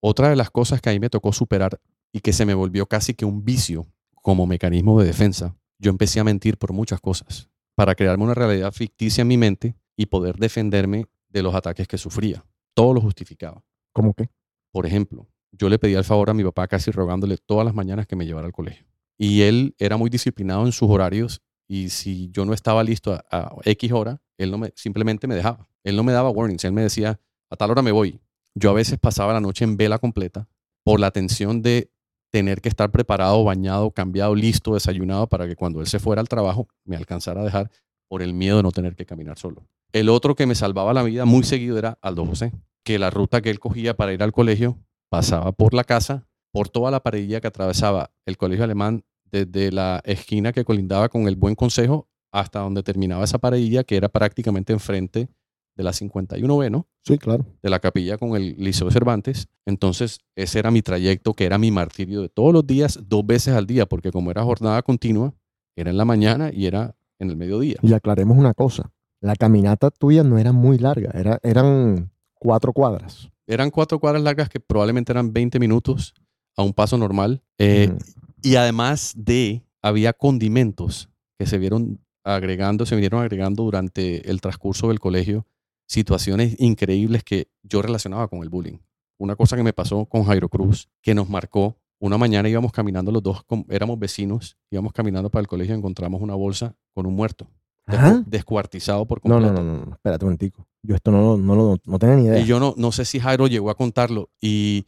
[0.02, 1.80] Otra de las cosas que ahí me tocó superar
[2.12, 3.86] y que se me volvió casi que un vicio
[4.22, 8.72] como mecanismo de defensa, yo empecé a mentir por muchas cosas para crearme una realidad
[8.72, 12.46] ficticia en mi mente y poder defenderme de los ataques que sufría.
[12.74, 13.62] Todo lo justificaba.
[13.92, 14.30] ¿Cómo qué?
[14.72, 18.08] Por ejemplo, yo le pedía el favor a mi papá casi rogándole todas las mañanas
[18.08, 18.86] que me llevara al colegio.
[19.18, 23.24] Y él era muy disciplinado en sus horarios y si yo no estaba listo a,
[23.30, 25.68] a X hora, él no me, simplemente me dejaba.
[25.84, 27.20] Él no me daba warnings, él me decía,
[27.50, 28.22] a tal hora me voy.
[28.56, 30.48] Yo a veces pasaba la noche en vela completa
[30.84, 31.92] por la tensión de
[32.32, 36.30] tener que estar preparado, bañado, cambiado, listo, desayunado para que cuando él se fuera al
[36.30, 37.72] trabajo me alcanzara a dejar
[38.08, 39.68] por el miedo de no tener que caminar solo.
[39.92, 42.52] El otro que me salvaba la vida muy seguido era Aldo José,
[42.84, 44.78] que la ruta que él cogía para ir al colegio
[45.10, 50.02] pasaba por la casa, por toda la paredilla que atravesaba el colegio alemán, desde la
[50.06, 54.74] esquina que colindaba con el Buen Consejo hasta donde terminaba esa paredilla, que era prácticamente
[54.74, 55.30] enfrente
[55.76, 56.88] de la 51B, ¿no?
[57.04, 57.46] Sí, claro.
[57.62, 59.48] De la capilla con el Liceo de Cervantes.
[59.66, 63.54] Entonces, ese era mi trayecto, que era mi martirio de todos los días, dos veces
[63.54, 65.34] al día, porque como era jornada continua,
[65.76, 67.78] era en la mañana y era en el mediodía.
[67.82, 68.92] Y aclaremos una cosa.
[69.22, 71.12] La caminata tuya no era muy larga.
[71.14, 73.30] Era, eran cuatro cuadras.
[73.48, 76.14] Eran cuatro cuadras largas que probablemente eran 20 minutos
[76.56, 77.42] a un paso normal.
[77.58, 77.96] Eh.
[78.42, 84.90] Y además de, había condimentos que se vieron agregando, se vinieron agregando durante el transcurso
[84.90, 85.46] del colegio,
[85.88, 88.80] situaciones increíbles que yo relacionaba con el bullying.
[89.18, 93.12] Una cosa que me pasó con Jairo Cruz, que nos marcó, una mañana íbamos caminando
[93.12, 97.16] los dos, éramos vecinos, íbamos caminando para el colegio y encontramos una bolsa con un
[97.16, 97.48] muerto,
[97.88, 99.54] descu- descuartizado por completo.
[99.54, 99.92] no, no, no, no.
[99.94, 100.68] Espérate un momentico.
[100.84, 102.40] Yo esto no, no, no, no tenía ni idea.
[102.40, 104.30] Y yo no, no sé si Jairo llegó a contarlo.
[104.42, 104.86] ¿Y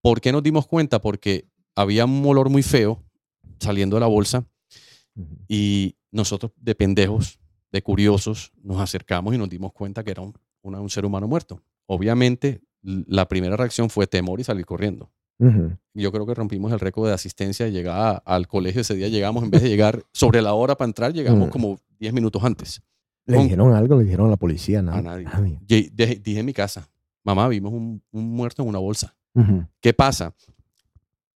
[0.00, 1.00] por qué nos dimos cuenta?
[1.00, 3.02] Porque había un olor muy feo
[3.58, 4.44] saliendo de la bolsa
[5.14, 5.36] Ujú.
[5.46, 7.38] Y nosotros, de pendejos,
[7.70, 10.32] de curiosos, nos acercamos y nos dimos cuenta que era un,
[10.62, 11.60] una- un ser humano muerto.
[11.86, 15.10] Obviamente, la primera reacción fue temor y salir corriendo.
[15.46, 15.76] Ujú.
[15.94, 19.08] Yo creo que rompimos el récord de asistencia y llegada al colegio ese día.
[19.08, 21.50] Llegamos, en vez de llegar sobre la hora para entrar, llegamos Mm.
[21.50, 22.80] como 10 minutos antes.
[23.26, 23.96] ¿Le Con- dijeron algo?
[23.98, 24.82] ¿Le dijeron a la policía?
[24.82, 24.98] Nada.
[24.98, 25.26] A nadie.
[25.66, 26.88] Ye- de- Dije en mi casa,
[27.24, 29.14] mamá, vimos un, un muerto en una bolsa.
[29.34, 29.64] Ujú.
[29.80, 30.34] ¿Qué pasa?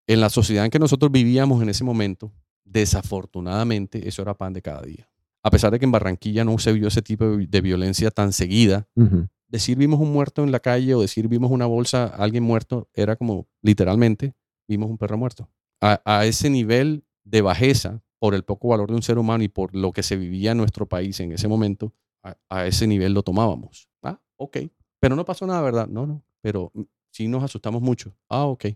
[0.06, 2.32] En la sociedad en que nosotros vivíamos en ese momento,
[2.64, 5.08] desafortunadamente, eso era pan de cada día.
[5.42, 8.88] A pesar de que en Barranquilla no se vio ese tipo de violencia tan seguida,
[8.96, 9.28] Ujú.
[9.48, 13.16] Decir vimos un muerto en la calle o decir vimos una bolsa, alguien muerto, era
[13.16, 14.34] como literalmente
[14.68, 15.48] vimos un perro muerto.
[15.80, 19.48] A, a ese nivel de bajeza, por el poco valor de un ser humano y
[19.48, 23.12] por lo que se vivía en nuestro país en ese momento, a, a ese nivel
[23.12, 23.88] lo tomábamos.
[24.02, 24.58] Ah, ok.
[25.00, 25.86] Pero no pasó nada, ¿verdad?
[25.86, 26.24] No, no.
[26.40, 26.82] Pero mm,
[27.12, 28.16] sí nos asustamos mucho.
[28.28, 28.66] Ah, ok.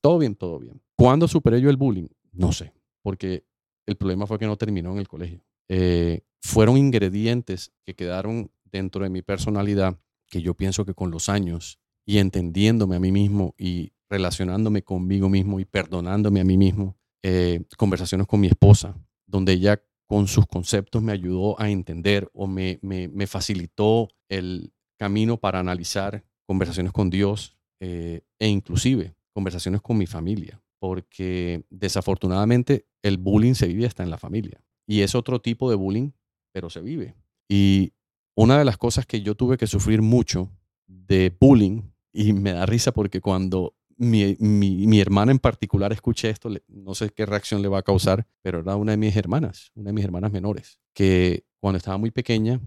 [0.00, 0.82] Todo bien, todo bien.
[0.96, 2.08] ¿Cuándo superé yo el bullying?
[2.32, 3.44] No sé, porque
[3.86, 5.42] el problema fue que no terminó en el colegio.
[5.68, 11.28] Eh, fueron ingredientes que quedaron dentro de mi personalidad que yo pienso que con los
[11.28, 16.96] años y entendiéndome a mí mismo y relacionándome conmigo mismo y perdonándome a mí mismo,
[17.22, 22.46] eh, conversaciones con mi esposa, donde ella con sus conceptos me ayudó a entender o
[22.46, 29.98] me, me, facilitó el camino para analizar conversaciones con Dios eh, e inclusive conversaciones con
[29.98, 35.40] mi familia, porque desafortunadamente el bullying se vive hasta en la familia y es otro
[35.40, 36.12] tipo de bullying,
[36.52, 37.14] pero se vive.
[37.48, 37.92] Y
[38.40, 40.48] una de las cosas que yo tuve que sufrir mucho
[40.86, 46.48] de bullying, y me da risa porque cuando mi, mi, hermana en particular escuché esto,
[46.68, 49.88] no sé qué reacción le va a causar, pero era una de mis hermanas, una
[49.88, 52.60] de mis hermanas menores, que cuando estaba muy pequeña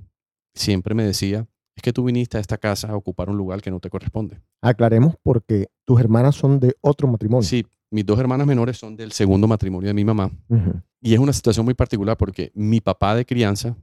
[0.53, 3.71] siempre me decía, es que tú viniste a esta casa a ocupar un lugar que
[3.71, 4.41] no te corresponde.
[4.62, 7.47] Aclaremos porque tus hermanas son de otro matrimonio.
[7.47, 10.31] Sí, mis dos hermanas menores son del segundo matrimonio de mi mamá.
[10.99, 13.77] Y es una situación muy particular porque mi papá de crianza,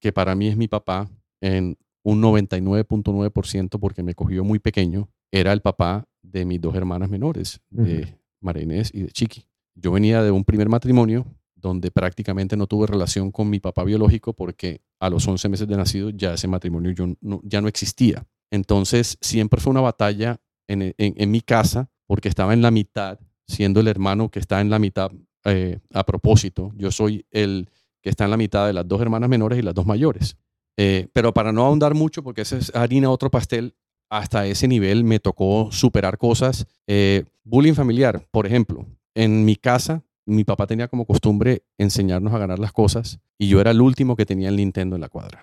[0.00, 1.08] que para mí es mi papá
[1.40, 7.10] en un 99.9% porque me cogió muy pequeño, era el papá de mis dos hermanas
[7.10, 9.44] menores, de María Inés y de Chiqui.
[9.74, 14.32] Yo venía de un primer matrimonio donde prácticamente no tuve relación con mi papá biológico
[14.32, 17.06] porque a los 11 meses de nacido ya ese matrimonio yo
[17.42, 18.26] ya no existía.
[18.50, 23.80] Entonces siempre fue una batalla en, en, mi casa porque estaba en la mitad, siendo
[23.80, 25.10] el hermano que está en la mitad
[25.44, 26.72] eh, a propósito.
[26.76, 27.70] Yo soy el
[28.02, 30.36] que está en la mitad de las dos hermanas menores y las dos mayores.
[30.80, 33.74] Eh, pero para no ahondar mucho, porque esa es harina otro pastel,
[34.08, 36.66] hasta ese nivel me tocó superar cosas.
[36.86, 38.86] Eh, bullying familiar, por ejemplo.
[39.14, 43.60] En mi casa, mi papá tenía como costumbre enseñarnos a ganar las cosas y yo
[43.60, 45.42] era el último que tenía el Nintendo en la cuadra.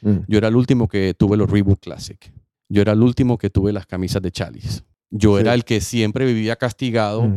[0.00, 0.20] Mm.
[0.28, 2.32] Yo era el último que tuve los Reebok Classic.
[2.70, 4.82] Yo era el último que tuve las camisas de Chalice.
[5.10, 7.30] Yo era el que siempre vivía castigado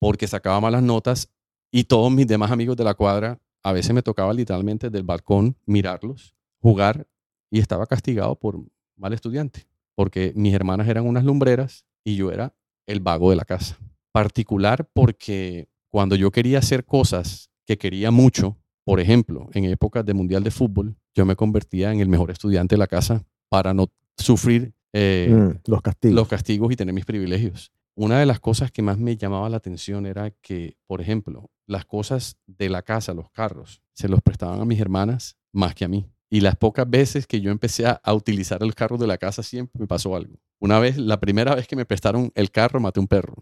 [0.00, 1.30] porque sacaba malas notas
[1.70, 5.56] y todos mis demás amigos de la cuadra, a veces me tocaba literalmente del balcón
[5.64, 7.06] mirarlos, jugar
[7.50, 8.64] y estaba castigado por
[8.96, 12.54] mal estudiante porque mis hermanas eran unas lumbreras y yo era
[12.86, 13.78] el vago de la casa.
[14.12, 20.14] Particular porque cuando yo quería hacer cosas que quería mucho, por ejemplo, en épocas de
[20.14, 23.92] Mundial de Fútbol, yo me convertía en el mejor estudiante de la casa para no
[24.16, 26.14] sufrir eh, mm, los, castigos.
[26.16, 27.72] los castigos y tener mis privilegios.
[27.94, 31.84] Una de las cosas que más me llamaba la atención era que, por ejemplo, las
[31.84, 35.88] cosas de la casa, los carros, se los prestaban a mis hermanas más que a
[35.88, 36.06] mí.
[36.32, 39.78] Y las pocas veces que yo empecé a, utilizar el carro de la casa, siempre
[39.78, 40.40] me pasó algo.
[40.60, 43.34] Una vez, la primera vez que me prestaron el carro, maté un perro.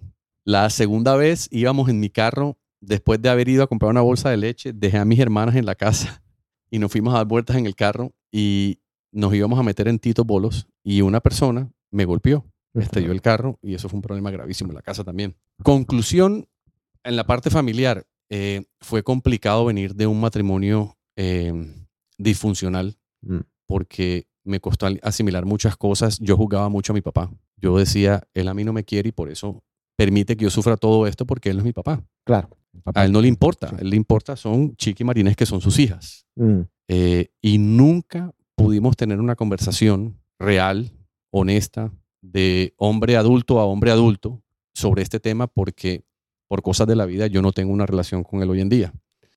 [0.45, 4.31] La segunda vez íbamos en mi carro, después de haber ido a comprar una bolsa
[4.31, 6.21] de leche, dejé a mis hermanas en la casa
[6.69, 8.81] y nos fuimos a dar vueltas en el carro y
[9.13, 13.23] nos íbamos a meter en Tito Bolos y una persona me golpeó, me estrelló el
[13.23, 15.37] carro y eso fue un problema gravísimo en la casa también.
[15.63, 16.49] Conclusión,
[17.05, 21.53] en la parte familiar, eh, fue complicado venir de un matrimonio eh,
[22.23, 23.41] disfuncional mm.
[23.67, 26.19] porque me costó asimilar muchas cosas.
[26.19, 27.31] Yo jugaba mucho a mi papá.
[27.57, 29.63] Yo decía, él a mí no me quiere y por eso
[29.97, 32.03] permite que yo sufra todo esto porque él no es mi papá.
[32.25, 32.49] Claro.
[32.95, 33.75] A él no le importa.
[33.77, 36.27] A él le importa son Chiqui y Marines que son sus hijas.
[36.37, 36.61] Mm.
[36.89, 40.91] Eh, y nunca pudimos tener una conversación real,
[41.31, 44.43] honesta, de hombre adulto a hombre adulto
[44.75, 46.05] sobre este tema porque
[46.49, 48.93] por cosas de la vida yo no tengo una relación con él hoy en día.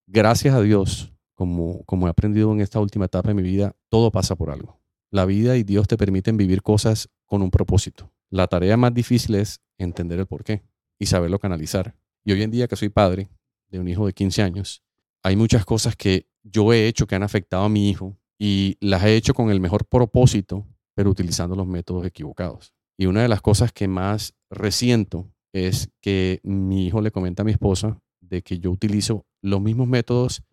[0.07, 4.11] Gracias a Dios, como, como he aprendido en esta última etapa de mi vida, todo
[4.11, 4.79] pasa por algo.
[5.11, 8.11] La vida y Dios te permiten vivir cosas con un propósito.
[8.29, 10.63] La tarea más difícil es entender el por qué
[10.97, 11.95] y saberlo canalizar.
[12.25, 13.29] Y hoy en día que soy padre
[13.69, 14.83] de un hijo de 15 años,
[15.21, 19.03] hay muchas cosas que yo he hecho que han afectado a mi hijo y las
[19.03, 22.73] he hecho con el mejor propósito, pero utilizando los métodos equivocados.
[22.97, 27.45] Y una de las cosas que más resiento es que mi hijo le comenta a
[27.45, 30.43] mi esposa de que yo utilizo los mismos métodos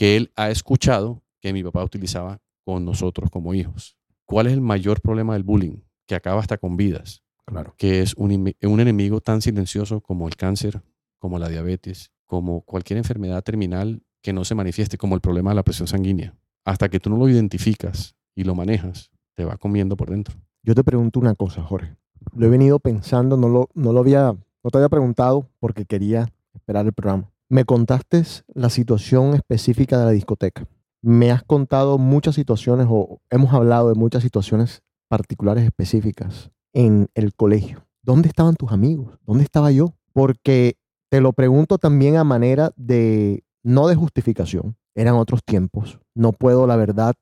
[0.00, 3.98] que él ha escuchado que mi papá utilizaba con nosotros como hijos.
[4.24, 5.82] ¿Cuál es el mayor problema del bullying?
[6.06, 7.22] Que acaba hasta con vidas.
[7.44, 7.74] Claro.
[7.76, 10.80] Que es un, un enemigo tan silencioso como el cáncer,
[11.18, 15.56] como la diabetes, como cualquier enfermedad terminal que no se manifieste, como el problema de
[15.56, 16.34] la presión sanguínea.
[16.64, 20.34] Hasta que tú no lo identificas y lo manejas, te va comiendo por dentro.
[20.62, 21.94] Yo te pregunto una cosa, Jorge.
[22.34, 26.32] Lo he venido pensando, no lo, no lo había, no te había preguntado porque quería
[26.54, 27.30] esperar el programa.
[27.50, 28.22] Me contaste
[28.54, 30.68] la situación específica de la discoteca.
[31.02, 37.34] Me has contado muchas situaciones o hemos hablado de muchas situaciones particulares específicas en el
[37.34, 37.84] colegio.
[38.02, 39.18] ¿Dónde estaban tus amigos?
[39.26, 39.96] ¿Dónde estaba yo?
[40.12, 40.76] Porque
[41.08, 45.98] te lo pregunto también a manera de, no de justificación, eran otros tiempos.
[46.14, 47.16] No puedo, la verdad,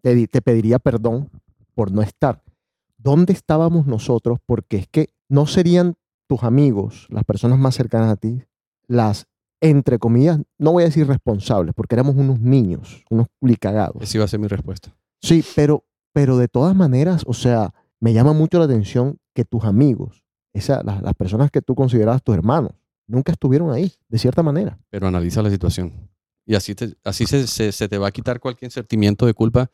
[0.00, 1.28] te, te pediría perdón
[1.74, 2.42] por no estar.
[2.96, 4.38] ¿Dónde estábamos nosotros?
[4.46, 8.42] Porque es que no serían tus amigos, las personas más cercanas a ti,
[8.86, 9.26] las
[9.62, 14.02] entre comillas, no voy a decir responsables, porque éramos unos niños, unos culicagados.
[14.02, 14.94] Esa iba a ser mi respuesta.
[15.22, 19.64] Sí, pero, pero de todas maneras, o sea, me llama mucho la atención que tus
[19.64, 22.72] amigos, esa, las, personas que tú considerabas tus hermanos,
[23.06, 24.78] nunca estuvieron ahí, de cierta manera.
[24.90, 26.10] Pero analiza la situación.
[26.44, 29.70] Y así, te- así se, se- se te va a quitar cualquier sentimiento de culpa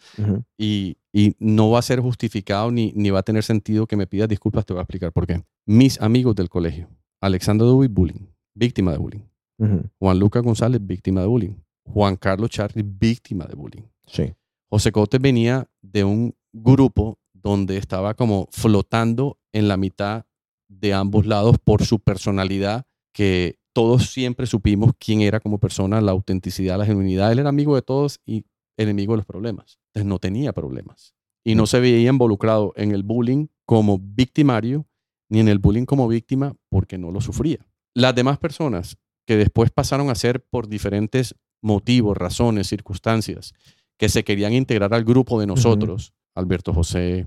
[0.58, 4.06] y, y no va a ser justificado ni, ni va a tener sentido que me
[4.06, 4.66] pidas disculpas.
[4.66, 5.42] Te voy a explicar por qué.
[5.64, 6.90] Mis amigos del colegio,
[7.22, 9.22] Alexander Duby, bullying, víctima de bullying.
[9.58, 11.54] Juan Lucas González, víctima de bullying.
[11.84, 13.82] Juan Carlos Charly, víctima de bullying.
[14.06, 14.34] Sí.
[14.70, 20.26] José Cote venía de un grupo donde estaba como flotando en la mitad
[20.68, 26.12] de ambos lados por su personalidad, que todos siempre supimos quién era como persona, la
[26.12, 27.32] autenticidad, la genuinidad.
[27.32, 28.44] Él era amigo de todos y
[28.76, 29.78] enemigo de los problemas.
[29.88, 31.14] Entonces no tenía problemas.
[31.44, 34.86] Y no se veía involucrado en el bullying como victimario,
[35.30, 37.66] ni en el bullying como víctima, porque no lo sufría.
[37.94, 38.96] Las demás personas
[39.28, 43.52] que después pasaron a ser por diferentes motivos, razones, circunstancias,
[43.98, 47.26] que se querían integrar al grupo de nosotros, Alberto José,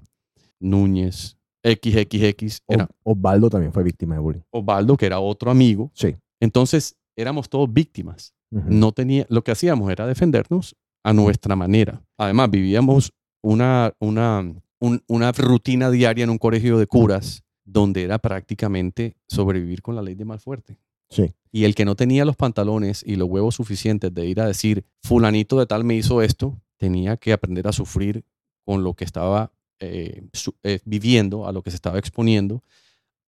[0.60, 4.42] Núñez, XXX, era Osvaldo también fue víctima de bullying.
[4.50, 5.92] Osvaldo, que era otro amigo.
[5.94, 6.16] Sí.
[6.40, 8.34] Entonces, éramos todos víctimas.
[8.50, 12.02] No tenía, lo que hacíamos era defendernos a nuestra manera.
[12.18, 13.12] Además, vivíamos
[13.44, 14.40] una, una,
[14.80, 20.02] un- una rutina diaria en un colegio de curas donde era prácticamente sobrevivir con la
[20.02, 20.80] ley de mal fuerte.
[21.12, 21.32] Sí.
[21.52, 24.86] Y el que no tenía los pantalones y los huevos suficientes de ir a decir,
[25.04, 28.24] fulanito de tal me hizo esto, tenía que aprender a sufrir
[28.66, 30.24] con lo que estaba eh,
[30.64, 32.64] eh, viviendo, a lo que se estaba exponiendo,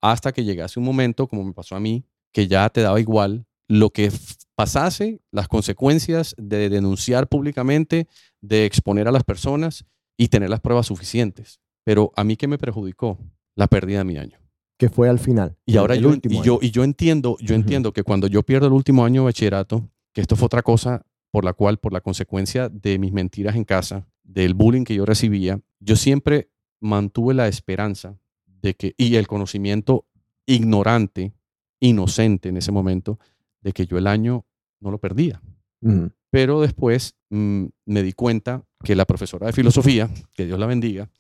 [0.01, 3.45] hasta que llegase un momento, como me pasó a mí, que ya te daba igual
[3.67, 4.11] lo que
[4.55, 8.07] pasase, las consecuencias de denunciar públicamente,
[8.41, 9.85] de exponer a las personas
[10.17, 11.59] y tener las pruebas suficientes.
[11.83, 13.17] Pero a mí, ¿qué me perjudicó?
[13.55, 14.42] La pérdida de mi año.
[14.83, 15.55] Que fue al final.
[15.65, 18.73] Y ahora yo, y yo, y yo entiendo, yo entiendo que cuando yo pierdo el
[18.73, 22.67] último año de bachillerato, que esto fue otra cosa por la cual, por la consecuencia
[22.67, 26.49] de mis mentiras en casa, del bullying que yo recibía, yo siempre
[26.81, 30.05] mantuve la esperanza de que, y el conocimiento
[30.45, 31.33] ignorante,
[31.79, 33.19] inocente en ese momento,
[33.61, 34.45] de que yo el año
[34.81, 35.41] no lo perdía.
[36.33, 41.11] Pero después mm, me di cuenta que la profesora de filosofía, que Dios la bendiga,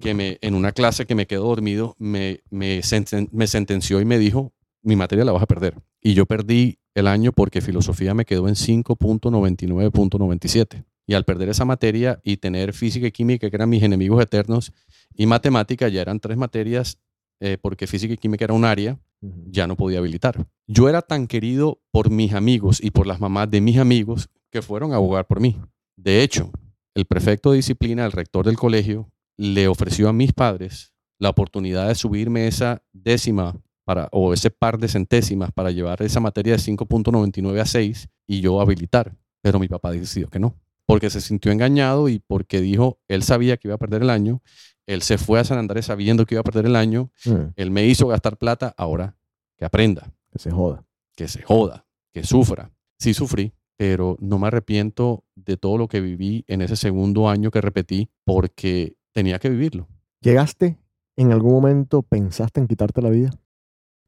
[0.00, 4.04] que me, en una clase que me quedó dormido, me, me, senten- me sentenció y
[4.04, 4.52] me dijo,
[4.82, 5.76] mi materia la vas a perder.
[6.00, 10.86] Y yo perdí el año porque filosofía me quedó en 5.99.97.
[11.06, 14.72] Y al perder esa materia y tener física y química, que eran mis enemigos eternos,
[15.14, 16.98] y matemática, ya eran tres materias,
[17.38, 18.98] eh, porque física y química era un área.
[19.22, 20.46] Ya no podía habilitar.
[20.66, 24.62] Yo era tan querido por mis amigos y por las mamás de mis amigos que
[24.62, 25.58] fueron a abogar por mí.
[25.96, 26.50] De hecho,
[26.94, 31.88] el prefecto de disciplina, el rector del colegio, le ofreció a mis padres la oportunidad
[31.88, 36.58] de subirme esa décima para, o ese par de centésimas para llevar esa materia de
[36.58, 39.16] 5.99 a 6 y yo habilitar.
[39.40, 40.56] Pero mi papá decidió que no,
[40.86, 44.42] porque se sintió engañado y porque dijo, él sabía que iba a perder el año,
[44.86, 47.70] él se fue a San Andrés sabiendo que iba a perder el año, Mm, él
[47.70, 49.16] me hizo gastar plata, ahora
[49.56, 50.84] que aprenda, Que se joda.
[51.16, 52.70] que se joda, que sufra.
[52.98, 57.50] Sí sufrí, pero no me arrepiento de todo lo que viví en ese segundo año
[57.50, 59.88] que repetí porque tenía que vivirlo.
[60.20, 60.78] ¿Llegaste
[61.16, 63.30] en algún momento, pensaste en quitarte la vida?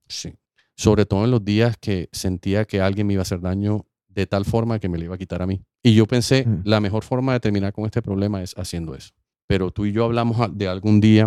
[0.09, 0.35] Sí.
[0.77, 4.27] Sobre todo en los días que sentía que alguien me iba a hacer daño de
[4.27, 5.63] tal forma que me lo iba a quitar a mí.
[5.83, 6.63] Y yo pensé, Mm.
[6.65, 9.13] la mejor forma de terminar con este problema es haciendo eso.
[9.47, 11.25] Pero tú y yo hablamos a- de algún día,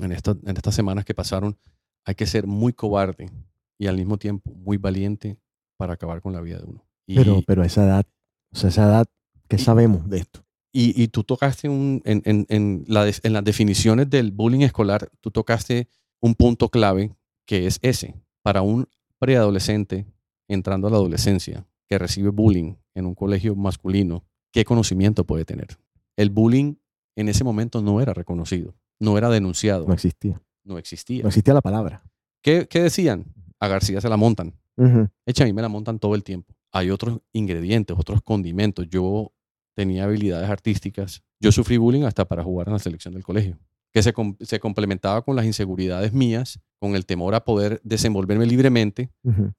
[0.00, 1.58] en, esta- en estas semanas que pasaron,
[2.04, 3.30] hay que ser muy cobarde
[3.78, 5.38] y al mismo tiempo muy valiente
[5.76, 6.84] para acabar con la vida de uno.
[7.06, 8.06] Y, Pero, pero a esa edad,
[8.52, 9.06] o sea, esa edad,
[9.48, 10.44] ¿qué Y- sabemos de esto?
[10.74, 15.10] y, y tú tocaste un, en, en- en la en las definiciones del bullying escolar,
[15.20, 15.88] tú tocaste
[16.20, 17.14] un punto clave
[17.46, 18.14] que es ese.
[18.42, 20.06] Para un preadolescente
[20.48, 25.78] entrando a la adolescencia que recibe bullying en un colegio masculino, ¿qué conocimiento puede tener?
[26.16, 26.74] El bullying
[27.16, 30.40] en ese momento no era reconocido, no era denunciado, No existía.
[30.64, 31.22] no existía.
[31.22, 32.02] No existía la palabra.
[32.42, 33.24] ¿Qué, qué decían?
[33.60, 34.54] A García se la montan.
[34.76, 35.08] Ujú.
[35.26, 36.54] Echa, a mí me la montan todo el tiempo.
[36.72, 38.88] Hay otros ingredientes, otros condimentos.
[38.88, 39.32] Yo
[39.76, 41.22] tenía habilidades artísticas.
[41.40, 43.58] Yo sufrí bullying hasta para jugar en la selección del colegio,
[43.92, 48.46] que se, com- se complementaba con las inseguridades mías, con el temor a poder desenvolverme
[48.46, 49.10] libremente,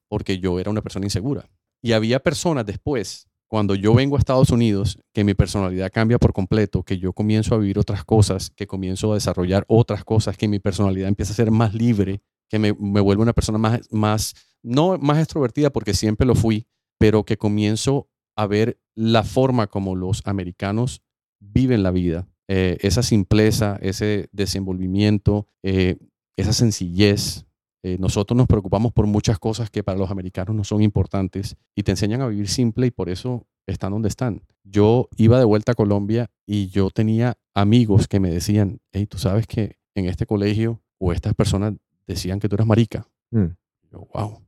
[0.07, 1.49] porque yo era una persona insegura.
[1.81, 6.33] Y había personas después, cuando yo vengo a Estados Unidos, que mi personalidad cambia por
[6.33, 10.47] completo, que yo comienzo a vivir otras cosas, que comienzo a desarrollar otras cosas, que
[10.47, 14.33] mi personalidad empieza a ser más libre, que me, me vuelve una persona más, más,
[14.63, 16.65] no más extrovertida porque siempre lo fui,
[16.97, 21.03] pero que comienzo a ver la forma como los americanos
[21.39, 25.97] viven la vida, eh, esa simpleza, ese desenvolvimiento, eh,
[26.37, 27.45] esa sencillez.
[27.83, 31.83] Eh, nosotros nos preocupamos por muchas cosas que para los americanos no son importantes y
[31.83, 34.41] te enseñan a vivir simple y por eso están donde están.
[34.63, 39.17] Yo iba de vuelta a Colombia y yo tenía amigos que me decían, hey, tú
[39.17, 41.73] sabes que en este colegio o estas personas
[42.07, 43.05] decían que tú eras marica.
[43.31, 43.47] Mm.
[43.91, 44.41] Yo, wow.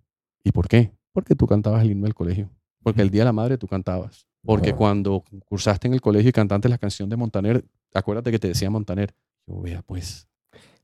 [0.44, 0.92] ¿Y por qué?
[1.12, 2.50] Porque tú cantabas el himno del colegio.
[2.84, 4.28] Porque el Día de la Madre tú cantabas.
[4.44, 8.48] Porque cuando cursaste en el colegio y cantaste la canción de Montaner, acuérdate que te
[8.48, 9.14] decía Montaner.
[9.48, 10.28] Yo, vea, pues,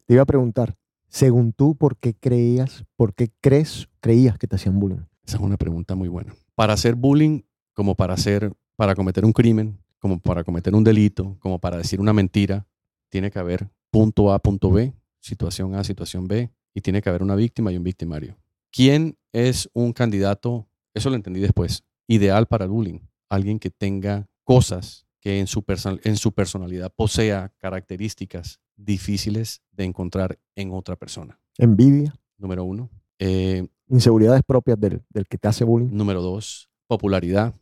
[0.05, 0.75] Te iba a preguntar,
[1.11, 5.01] según tú, ¿por qué creías, por qué crees, creías que te hacían bullying?
[5.25, 6.33] esa es una pregunta muy buena.
[6.55, 7.41] Para hacer bullying,
[7.73, 11.99] como para hacer, para cometer un crimen, como para cometer un delito, como para decir
[11.99, 12.65] una mentira,
[13.09, 17.23] tiene que haber punto A, punto B, situación A, situación B, y tiene que haber
[17.23, 18.37] una víctima y un victimario.
[18.71, 20.67] ¿Quién es un candidato?
[20.93, 21.83] Eso lo entendí después.
[22.07, 22.99] Ideal para el bullying.
[23.29, 25.63] Alguien que tenga cosas que en su,
[26.03, 31.39] en su personalidad posea características difíciles de encontrar en otra persona.
[31.57, 32.89] Envidia, Número uno.
[33.19, 35.89] Eh, inseguridades propias del, del que te hace bullying.
[35.91, 37.53] número dos, popularidad.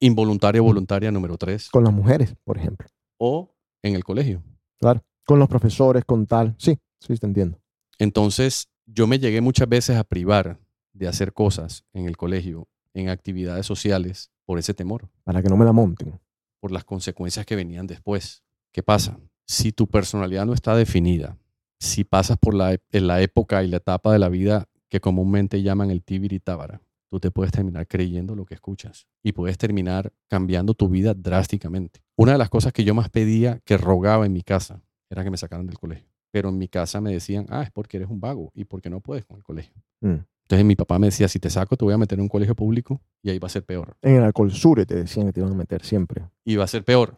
[0.00, 1.70] Involuntaria o voluntaria, número tres.
[1.70, 2.86] Con las mujeres, por ejemplo.
[3.16, 4.42] O en el colegio.
[4.78, 5.02] Claro.
[5.24, 6.54] Con los profesores, con tal.
[6.58, 7.58] Sí, sí, te entiendo.
[7.98, 10.58] Entonces, yo me llegué muchas veces a privar
[10.92, 15.08] de hacer cosas en el colegio, en actividades sociales, por ese temor.
[15.22, 16.20] Para que no me la monten.
[16.60, 18.42] por las consecuencias que venían después.
[18.72, 19.18] ¿Qué pasa?
[19.46, 21.36] Si tu personalidad no está definida,
[21.78, 25.00] si pasas por la, e- en la época y la etapa de la vida que
[25.00, 26.80] comúnmente llaman el tibiri tábara,
[27.10, 32.00] tú te puedes terminar creyendo lo que escuchas y puedes terminar cambiando tu vida drásticamente.
[32.16, 35.30] Una de las cosas que yo más pedía, que rogaba en mi casa, era que
[35.30, 36.08] me sacaran del colegio.
[36.30, 39.00] Pero en mi casa me decían, ah, es porque eres un vago y porque no
[39.00, 39.74] puedes con el colegio.
[40.00, 40.16] Mm.
[40.42, 42.54] Entonces mi papá me decía, si te saco te voy a meter en un colegio
[42.54, 43.96] público y ahí va a ser peor.
[44.02, 46.24] En el alcohol sure te decían que te iban a meter siempre.
[46.44, 47.16] Y va a ser peor.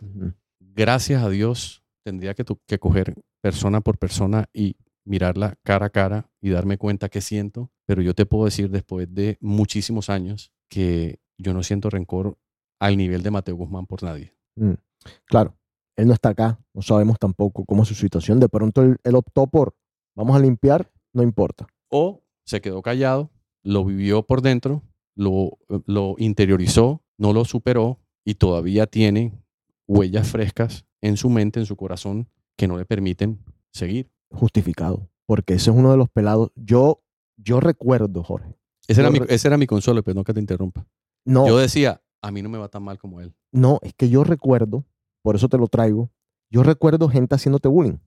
[0.61, 5.91] Gracias a Dios, tendría que, tu- que coger persona por persona y mirarla cara a
[5.91, 7.73] cara y darme cuenta qué siento.
[7.85, 12.39] Pero yo te puedo decir después de muchísimos años que yo no siento rencor
[12.81, 14.33] al nivel de Mateo Guzmán por nadie.
[14.55, 14.75] Mm.
[15.25, 15.57] Claro,
[15.97, 18.39] él no está acá, no sabemos tampoco cómo es su situación.
[18.39, 19.75] De pronto él, él optó por,
[20.15, 21.67] vamos a limpiar, no importa.
[21.91, 23.31] O se quedó callado,
[23.65, 24.85] lo vivió por dentro,
[25.17, 29.33] lo, lo interiorizó, no lo superó y todavía tiene
[29.89, 33.39] huellas frescas en su mente, en su corazón, que no le permiten
[33.73, 34.11] seguir.
[34.31, 36.51] Justificado, porque ese es uno de los pelados.
[36.57, 37.03] Yo,
[37.37, 38.57] yo recuerdo, Jorge.
[38.89, 40.87] Ese era, mi, ese era mi consuelo, pero no que te interrumpa.
[41.25, 43.35] No, Yo decía, a mí no me va tan mal como él.
[43.53, 44.85] no, es que yo recuerdo,
[45.23, 46.11] por eso te lo traigo.
[46.51, 47.99] Yo recuerdo gente haciéndote bullying,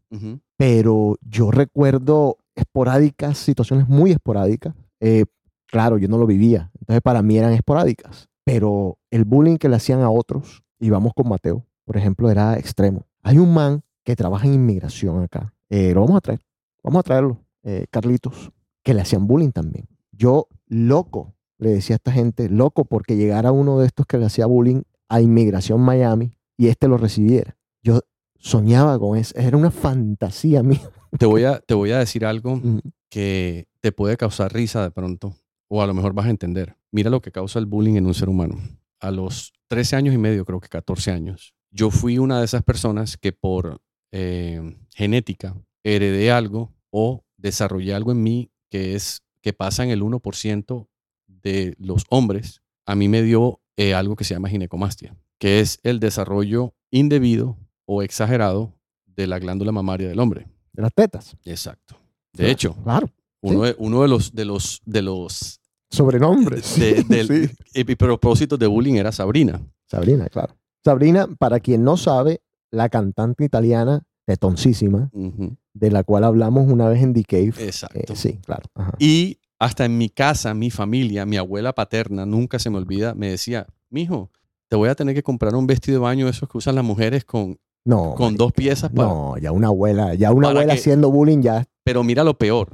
[0.57, 4.73] pero yo recuerdo esporádicas, situaciones muy esporádicas.
[5.01, 5.25] Eh,
[5.67, 9.75] claro, yo no lo vivía, entonces para mí eran esporádicas, pero el bullying que le
[9.75, 13.07] hacían a otros, y vamos con Mateo, por ejemplo, era extremo.
[13.23, 16.39] Hay un man que trabaja en inmigración acá, eh, lo vamos a traer,
[16.83, 18.51] vamos a traerlo, eh, Carlitos,
[18.83, 19.87] que le hacían bullying también.
[20.11, 24.27] Yo, loco, le decía a esta gente, loco, porque llegara uno de estos que le
[24.27, 27.57] hacía bullying a Inmigración Miami y este lo recibiera.
[27.81, 28.01] Yo
[28.37, 30.91] soñaba con eso, era una fantasía mía.
[31.17, 34.91] Te, voy a, te voy a decir algo Mm, que te puede causar risa de
[34.91, 35.33] pronto,
[35.67, 36.75] o a lo mejor vas a entender.
[36.91, 38.59] Mira lo que causa el bullying en un ser humano.
[38.99, 42.63] A los 13 años y medio, creo que 14 años, yo fui una de esas
[42.63, 49.53] personas que por eh, genética heredé algo o desarrollé algo en mí que es que
[49.53, 50.87] pasa en el 1%
[51.27, 52.61] de los hombres.
[52.85, 57.57] A mí me dio eh, algo que se llama ginecomastia, que es el desarrollo indebido
[57.85, 58.73] o exagerado
[59.05, 60.47] de la glándula mamaria del hombre.
[60.73, 61.35] de las tetas.
[61.45, 61.95] Exacto.
[62.33, 63.09] De hecho, Claro,
[63.41, 65.59] uno, de, uno de los de los de los
[65.89, 66.77] sobrenombres.
[66.79, 67.83] de- del- Sí.
[67.95, 69.61] propósitos de bullying era Sabrina.
[69.87, 70.55] Sabrina, claro.
[70.83, 76.87] Sabrina, para quien no sabe, la cantante italiana tetoncísima, Ujú, de la cual hablamos una
[76.87, 77.53] vez en The Cave.
[77.59, 78.13] Exacto.
[78.13, 78.63] Eh, sí, claro.
[78.75, 78.93] ajá.
[78.99, 83.29] Y hasta en mi casa, mi familia, mi abuela paterna, nunca se me olvida, me
[83.29, 84.29] decía, mijo,
[84.69, 87.25] te voy a tener que comprar un vestido de baño esos que usan las mujeres
[87.25, 88.91] con, No, con dos piezas.
[88.91, 91.65] para- no, ya una abuela, ya una abuela que- haciendo bullying ya.
[91.83, 92.69] Pero mira lo peor,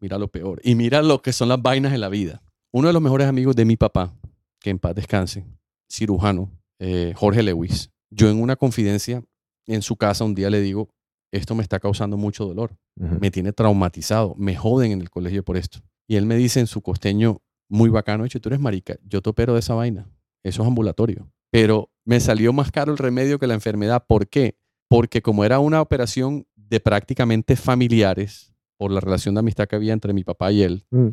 [0.00, 0.60] mira lo peor.
[0.64, 2.42] Y mira lo que son las vainas en la vida.
[2.72, 4.12] Uno de los mejores amigos de mi papá,
[4.58, 5.44] que en paz descanse,
[5.88, 7.90] cirujano, eh, Jorge Lewis.
[8.10, 9.22] Yo en una confidencia
[9.66, 10.88] en su casa un día le digo,
[11.32, 15.56] esto me está causando mucho dolor, me tiene traumatizado, me joden en el colegio por
[15.58, 15.80] esto.
[16.08, 19.28] Y él me dice en su costeño muy bacano, hecho, tú eres marica, yo te
[19.28, 20.08] opero de esa vaina,
[20.42, 21.30] eso es ambulatorio.
[21.50, 24.04] Pero me salió más caro el remedio que la enfermedad.
[24.08, 24.56] ¿Por qué?
[24.88, 29.92] Porque como era una operación de prácticamente familiares, por la relación de amistad que había
[29.92, 31.08] entre mi papá y él, Mm.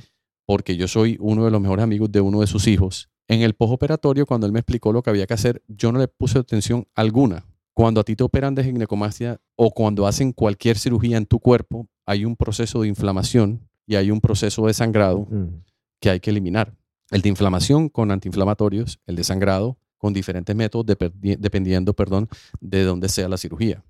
[0.45, 3.09] porque yo soy uno de los mejores amigos de uno de sus hijos.
[3.27, 6.07] En el postoperatorio, cuando él me explicó lo que había que hacer, yo no le
[6.07, 7.45] puse atención alguna.
[7.73, 11.87] Cuando a ti te operan de ginecomastia o cuando hacen cualquier cirugía en tu cuerpo,
[12.05, 15.61] hay un proceso de inflamación y hay un proceso de sangrado Mm.
[15.99, 16.73] que hay que eliminar.
[17.11, 22.29] El de inflamación con antiinflamatorios, el de sangrado con diferentes métodos dependi- dependiendo perdón,
[22.61, 23.83] de dónde sea la cirugía.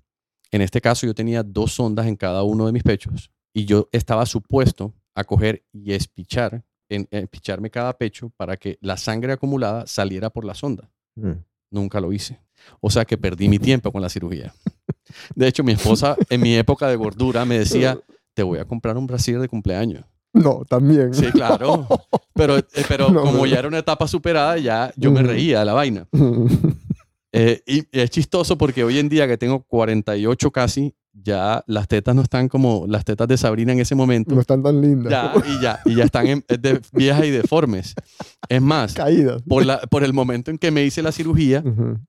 [0.50, 3.88] En este caso yo tenía dos sondas en cada uno de mis pechos y yo
[3.92, 9.32] estaba supuesto a coger y espichar en, en picharme cada pecho para que la sangre
[9.32, 10.90] acumulada saliera por la sonda.
[11.16, 11.32] Mm.
[11.70, 12.38] Nunca lo hice.
[12.80, 14.54] O sea que perdí mi tiempo con la cirugía.
[15.34, 17.98] De hecho, mi esposa en mi época de gordura me decía,
[18.34, 20.04] te voy a comprar un brasier de cumpleaños.
[20.32, 21.14] No, también.
[21.14, 21.86] Sí, claro.
[22.34, 23.46] Pero, eh, pero No, como no.
[23.46, 26.06] ya era una etapa superada, ya yo me reía de la vaina.
[27.32, 32.14] Eh, y es chistoso porque hoy en día que tengo 48 casi, ya las tetas
[32.14, 34.34] no están como las tetas de Sabrina en ese momento.
[34.34, 35.10] no están tan lindas.
[35.10, 37.94] Ya, y ya, y ya están en- de- viejas y deformes.
[38.48, 39.42] Es más, Caídas.
[39.42, 41.64] por, la, por el momento en que me hice la cirugía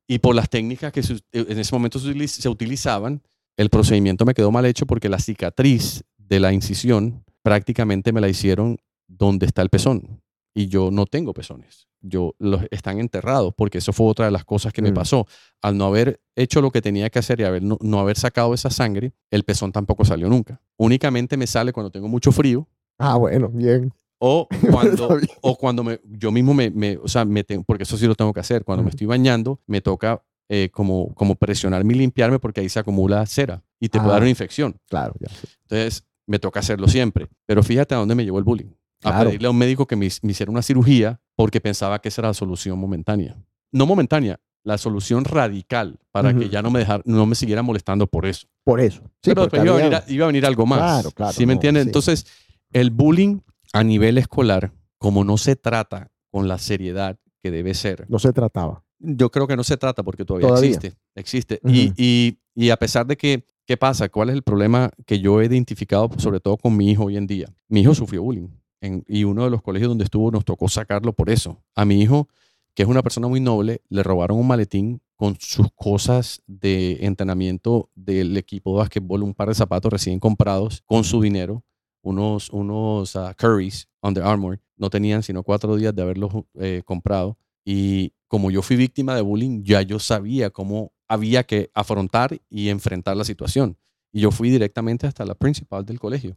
[0.08, 3.22] y por las técnicas que se- en ese momento se utilizaban,
[3.58, 8.28] el procedimiento me quedó mal hecho porque la cicatriz de la incisión prácticamente me la
[8.30, 8.78] hicieron
[9.08, 10.22] donde está el pezón.
[10.58, 11.88] Y yo no tengo pezones.
[12.02, 14.96] Yo los están enterrados porque eso fue otra de las cosas que me Mm.
[14.96, 15.28] pasó.
[15.62, 18.54] Al no haber hecho lo que tenía que hacer y haber, no, no haber sacado
[18.56, 20.60] esa sangre, el pezón tampoco salió nunca.
[20.78, 23.94] Únicamente me sale cuando tengo mucho frío Ah, bueno, bien.
[24.20, 24.48] o
[25.06, 28.08] cuando, o cuando me, yo mismo me, me- o sea, me tengo, porque eso sí
[28.08, 28.64] lo tengo que hacer.
[28.64, 28.96] Cuando me Ujú.
[28.96, 33.64] estoy bañando, me toca eh, como, como presionarme y limpiarme porque ahí se acumula cera
[33.80, 34.24] y te puede dar Ah.
[34.24, 34.76] una infección.
[34.88, 35.28] Claro, ya.
[35.70, 37.28] Entonces, me toca hacerlo siempre.
[37.46, 38.72] Pero fíjate a dónde me llevó el bullying.
[39.10, 42.22] A pedirle a un médico que me, me hiciera una cirugía porque pensaba que esa
[42.22, 43.36] era la solución momentánea.
[43.72, 48.08] No momentánea, la solución radical para que ya no me, dejar, no me siguiera molestando
[48.08, 48.48] por eso.
[48.64, 49.02] Por eso.
[49.24, 50.80] Sí, Pero después iba a, venir, a- iba a venir algo más.
[50.80, 51.84] Claro, claro, ¿Sí me no, entiendes?
[51.84, 51.90] sí.
[51.90, 52.26] Entonces,
[52.74, 53.40] el bullying
[53.74, 58.34] a nivel escolar, como no se trata con la seriedad que debe ser, No se
[58.34, 58.84] trataba.
[59.00, 60.70] yo creo que no se trata porque todavía, Todavía.
[60.70, 60.98] existe.
[61.16, 61.60] Existe.
[61.66, 64.10] y, y, y a pesar de que, ¿qué pasa?
[64.10, 67.28] ¿Cuál es el problema que yo he identificado, sobre todo con mi hijo hoy en
[67.28, 67.48] día?
[67.70, 68.50] Mi hijo sufrió bullying.
[68.82, 71.64] Y uno de los colegios donde estuvo nos tocó sacarlo por eso.
[71.76, 72.28] A mi hijo,
[72.76, 77.90] que es una persona muy noble, le robaron un maletín con sus cosas de entrenamiento
[77.96, 81.64] del equipo de básquetbol, un par de zapatos recién comprados con su dinero,
[82.04, 84.60] unos, unos ah, Currys Under Armour.
[84.78, 87.38] No tenían sino cuatro días de haberlos eh, comprado.
[87.66, 92.70] Y como yo fui víctima de bullying, ya yo sabía cómo había que afrontar y
[92.70, 93.78] enfrentar la situación.
[94.18, 96.36] Y yo fui directamente hasta la principal del colegio.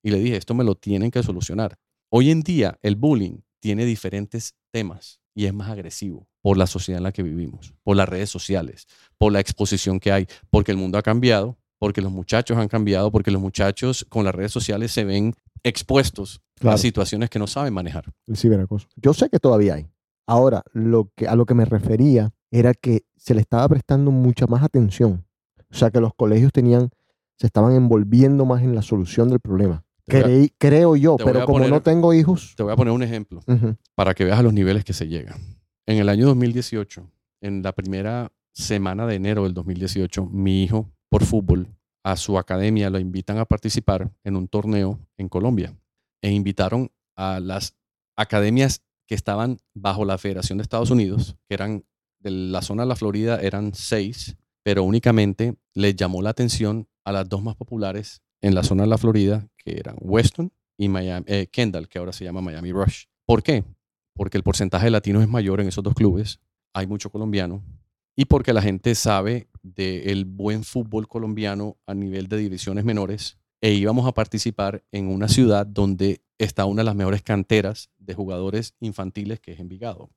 [0.00, 1.76] Y le dije, esto me lo tienen que solucionar.
[2.08, 6.98] Hoy en día el bullying tiene diferentes temas y es más agresivo por la sociedad
[6.98, 8.86] en la que vivimos, por las redes sociales,
[9.18, 13.10] por la exposición que hay, porque el mundo ha cambiado, porque los muchachos han cambiado,
[13.10, 17.74] porque los muchachos con las redes sociales se ven expuestos a situaciones que no saben
[17.74, 18.04] manejar.
[18.28, 18.86] el ciberacoso.
[18.94, 19.88] Yo sé que todavía hay.
[20.28, 24.46] Ahora, lo que, a lo que me refería era que se le estaba prestando mucha
[24.46, 25.26] más atención.
[25.70, 26.90] O sea, que los colegios tenían,
[27.38, 29.84] se estaban envolviendo más en la solución del problema.
[30.08, 32.92] Voy a- Creí- creo yo, pero como poner- no tengo hijos, Te voy a poner
[32.94, 33.40] un ejemplo.
[33.46, 35.38] ujú, para que veas a los niveles que se llegan.
[35.86, 37.10] En el año 2018,
[37.40, 41.68] en la primera semana de enero del 2018, mi hijo, por fútbol,
[42.04, 45.76] a su academia lo invitan a participar en un torneo en Colombia.
[46.22, 47.74] E invitaron a las
[48.16, 51.84] academias que estaban bajo la Federación de Estados Unidos, que eran
[52.20, 57.12] de la zona de la Florida, eran seis, pero únicamente les llamó la atención a
[57.12, 61.24] las dos más populares en la zona de la Florida, que eran Weston y Miami,
[61.28, 63.04] eh, Kendall, que ahora se llama Miami Rush.
[63.24, 63.64] ¿Por qué?
[64.12, 66.40] Porque el porcentaje de latinos es mayor en esos dos clubes,
[66.74, 67.62] hay mucho colombiano,
[68.16, 73.72] y porque la gente sabe del buen fútbol colombiano a nivel de divisiones menores, e
[73.72, 78.74] íbamos a participar en una ciudad donde está una de las mejores canteras de jugadores
[78.80, 80.10] infantiles, que es Envigado,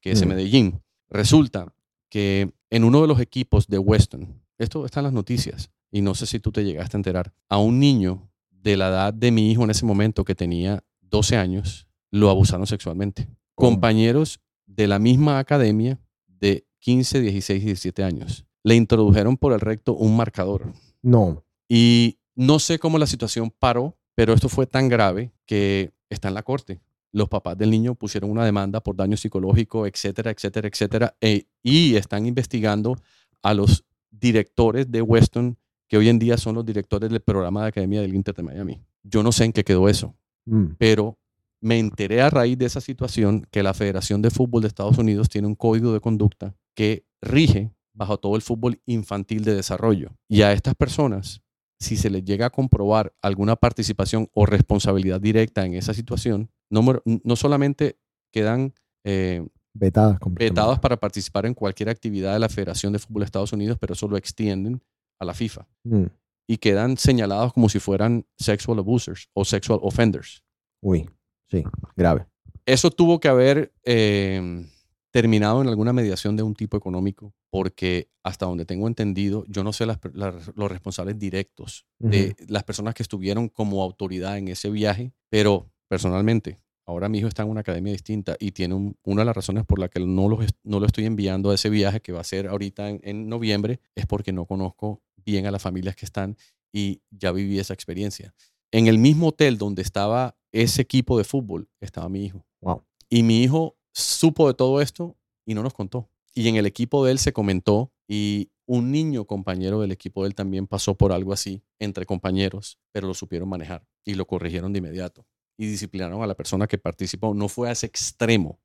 [0.00, 0.30] que es en Mm.
[0.30, 0.82] Medellín.
[1.10, 1.74] Resulta
[2.08, 6.14] que en uno de los equipos de Weston, esto está en las noticias, y no
[6.14, 9.50] sé si tú te llegaste a enterar, a un niño de la edad de mi
[9.50, 13.28] hijo en ese momento, que tenía 12 años, lo abusaron sexualmente.
[13.54, 18.44] Compañeros de la misma academia de 15, 16 y 17 años.
[18.62, 20.72] Le introdujeron por el recto un marcador.
[21.02, 21.44] no.
[21.70, 26.34] Y no sé cómo la situación paró, pero esto fue tan grave que está en
[26.34, 26.80] la corte.
[27.12, 31.16] Los papás del niño pusieron una demanda por daño psicológico, etcétera, etcétera, etcétera.
[31.20, 32.96] e- y están investigando
[33.42, 35.58] a los directores de Weston,
[35.88, 38.80] que hoy en día son los directores del programa de Academia del Inter de Miami.
[39.02, 40.14] Yo no sé en qué quedó eso,
[40.48, 41.18] Mm, pero
[41.60, 45.28] me enteré a raíz de esa situación que la Federación de Fútbol de Estados Unidos
[45.28, 50.16] tiene un código de conducta que rige bajo todo el fútbol infantil de desarrollo.
[50.28, 51.42] Y a estas personas,
[51.80, 57.02] si se les llega a comprobar alguna participación o responsabilidad directa en esa situación, no,
[57.04, 57.98] no solamente
[58.32, 58.72] quedan
[59.04, 63.52] eh, Vetadas vetados para participar en cualquier actividad de la Federación de Fútbol de Estados
[63.52, 64.80] Unidos, pero eso lo extienden
[65.20, 66.04] a la FIFA Mm,
[66.46, 70.42] y quedan señalados como si fueran sexual abusers o sexual offenders.
[70.82, 71.08] Uy,
[71.50, 71.64] sí,
[71.96, 72.26] grave.
[72.66, 74.66] Eso tuvo que haber eh,
[75.10, 79.72] terminado en alguna mediación de un tipo económico, porque hasta donde tengo entendido, yo no
[79.72, 85.12] sé las los responsables directos de las personas que estuvieron como autoridad en ese viaje,
[85.30, 89.26] pero personalmente, ahora mi hijo está en una academia distinta y tiene un- una de
[89.26, 92.12] las razones por la que no lo, no lo estoy enviando a ese viaje que
[92.12, 95.94] va a ser ahorita en, en noviembre es porque no conozco bien a las familias
[95.94, 96.36] que están
[96.72, 98.34] y ya viví esa experiencia.
[98.70, 102.46] En el mismo hotel donde estaba ese equipo de fútbol estaba mi hijo.
[102.62, 102.84] Wow.
[103.10, 105.16] Y mi hijo supo de todo esto
[105.46, 106.08] y no nos contó.
[106.34, 110.28] Y en el equipo de él se comentó y un niño compañero del equipo de
[110.28, 114.72] él también pasó por algo así entre compañeros, pero lo supieron manejar y lo corrigieron
[114.72, 115.26] de inmediato
[115.58, 117.34] y disciplinaron a la persona que participó.
[117.34, 118.60] No fue a ese extremo,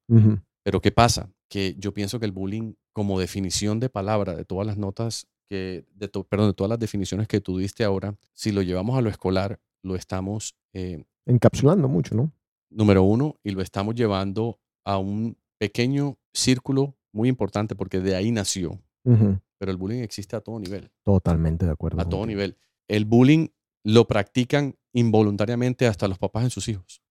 [0.64, 1.30] pero ¿qué pasa?
[1.49, 5.86] Que yo pienso que el bullying como definición de palabra de todas las notas que,
[5.96, 9.02] de to- perdón, de todas las definiciones que tú diste ahora, si lo llevamos a
[9.02, 12.32] lo escolar, lo estamos eh, Encapsulando mucho, ¿no?
[12.70, 18.32] número uno, y lo estamos llevando a un pequeño círculo muy importante porque de ahí
[18.32, 18.82] nació.
[19.04, 22.02] Pero el bullying existe a todo nivel, Totalmente de acuerdo.
[22.02, 22.58] a todo nivel.
[22.88, 23.48] El bullying
[23.84, 27.02] lo practican involuntariamente hasta los papás en sus hijos.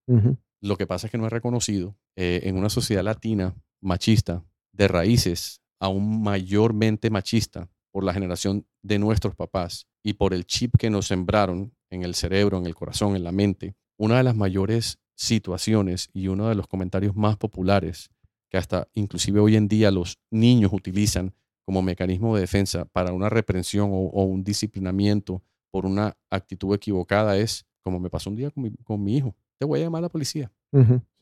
[0.60, 4.88] Lo que pasa es que no es reconocido eh, en una sociedad latina machista, de
[4.88, 10.90] raíces aún mayormente machista por la generación de nuestros papás y por el chip que
[10.90, 13.76] nos sembraron en el cerebro, en el corazón, en la mente.
[13.96, 18.10] Una de las mayores situaciones y uno de los comentarios más populares
[18.50, 21.34] que hasta inclusive hoy en día los niños utilizan
[21.64, 27.36] como mecanismo de defensa para una reprensión o, o un disciplinamiento por una actitud equivocada
[27.36, 30.00] es, como me pasó un día con mi, con mi hijo, te voy a llamar
[30.00, 30.52] a la policía.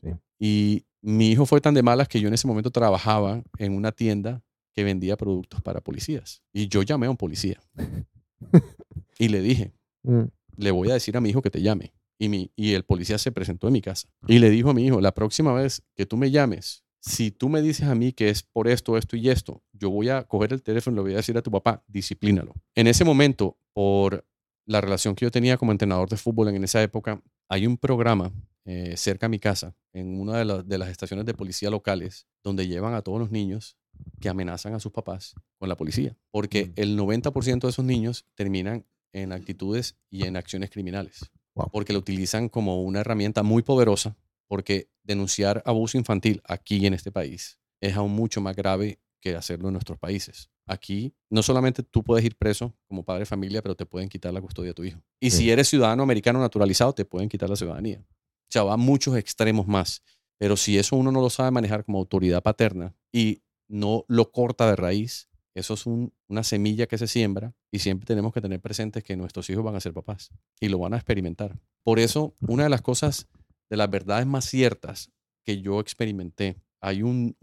[0.01, 0.09] Sí.
[0.39, 3.91] Y mi hijo fue tan de malas que yo en ese momento trabajaba en una
[3.91, 4.41] tienda
[4.73, 6.41] que vendía productos para policías.
[6.53, 7.61] Y yo llamé a un policía.
[9.19, 10.23] y le dije, Mm.
[10.57, 11.93] le voy a decir a mi hijo que te llame.
[12.17, 14.07] Y, mi, y el policía se presentó en mi casa.
[14.27, 17.47] Y le dijo a mi hijo, la próxima vez que tú me llames, si tú
[17.49, 20.53] me dices a mí que es por esto, esto y esto, yo voy a coger
[20.53, 22.53] el teléfono y le voy a decir a tu papá, disciplínalo.
[22.75, 24.25] En ese momento, por
[24.65, 28.31] la relación que yo tenía como entrenador de fútbol en esa época, hay un programa
[28.65, 32.27] eh, cerca a mi casa, en una de, la- de las estaciones de policía locales,
[32.43, 33.77] donde llevan a todos los niños
[34.19, 36.15] que amenazan a sus papás con la policía.
[36.31, 36.73] Porque Mm.
[36.75, 41.31] el 90% de esos niños terminan en actitudes y en acciones criminales.
[41.55, 41.69] Wow.
[41.71, 44.15] Porque lo utilizan como una herramienta muy poderosa,
[44.47, 49.67] porque denunciar abuso infantil aquí en este país es aún mucho más grave que hacerlo
[49.67, 50.49] en nuestros países.
[50.65, 54.33] Aquí no solamente tú puedes ir preso como padre de familia, pero te pueden quitar
[54.33, 55.01] la custodia de tu hijo.
[55.19, 55.37] Y Sí.
[55.37, 57.99] si eres ciudadano americano naturalizado, te pueden quitar la ciudadanía.
[58.07, 60.01] O sea, va a muchos extremos más.
[60.37, 63.41] Pero si eso uno no lo sabe manejar como autoridad paterna y
[63.71, 68.05] no lo corta de raíz, eso es un- una semilla que se siembra y siempre
[68.05, 70.97] tenemos que tener presentes que nuestros hijos van a ser papás y lo van a
[70.97, 71.59] experimentar.
[71.83, 73.27] Por eso, una de las cosas,
[73.69, 75.11] de las verdades más ciertas
[75.43, 77.35] que yo experimenté, hay un,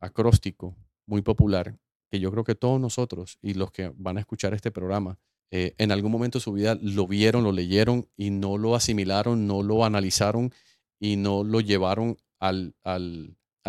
[0.00, 0.76] acróstico
[1.06, 1.78] muy popular
[2.10, 5.18] que yo creo que todos nosotros y los que van a escuchar este programa,
[5.50, 9.46] eh, en algún momento de su vida lo vieron, lo leyeron y no lo asimilaron,
[9.46, 10.52] no lo analizaron
[11.00, 12.98] y no lo llevaron al- a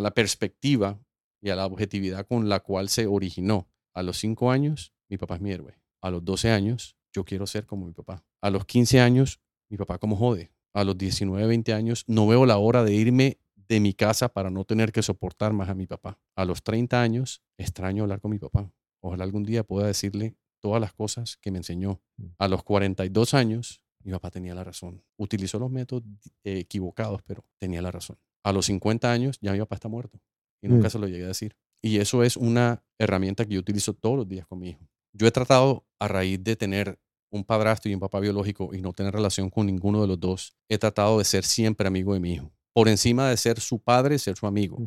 [0.02, 1.00] la perspectiva
[1.44, 3.68] y a la objetividad con la cual se originó.
[3.94, 5.78] A los 5 años, mi papá es mi héroe.
[6.02, 8.24] A los 12 años, yo quiero ser como mi papá.
[8.42, 10.54] A los 15 años, mi papá como jode.
[10.74, 14.50] A los 19, 20 años, no veo la hora de irme de mi casa para
[14.50, 16.18] no tener que soportar más a mi papá.
[16.36, 18.72] A los 30 años, extraño hablar con mi papá.
[19.02, 22.02] Ojalá algún día pueda decirle todas las cosas que me enseñó.
[22.38, 25.04] A los 42 años, mi papá tenía la razón.
[25.18, 26.04] Utilizó los métodos
[26.46, 28.18] eh, equivocados, pero tenía la razón.
[28.44, 30.22] A los 50 años, ya mi papá está muerto.
[30.64, 30.92] Y nunca Mm.
[30.92, 31.56] se lo llegué a decir.
[31.84, 34.88] Y eso es una herramienta que yo utilizo todos los días con mi hijo.
[35.14, 36.98] Yo he tratado, a raíz de tener
[37.30, 40.56] un padrastro y un papá biológico y no tener relación con ninguno de los dos,
[40.70, 42.52] he tratado de ser siempre amigo de mi hijo.
[42.74, 44.78] Por encima de ser su padre, ser su amigo.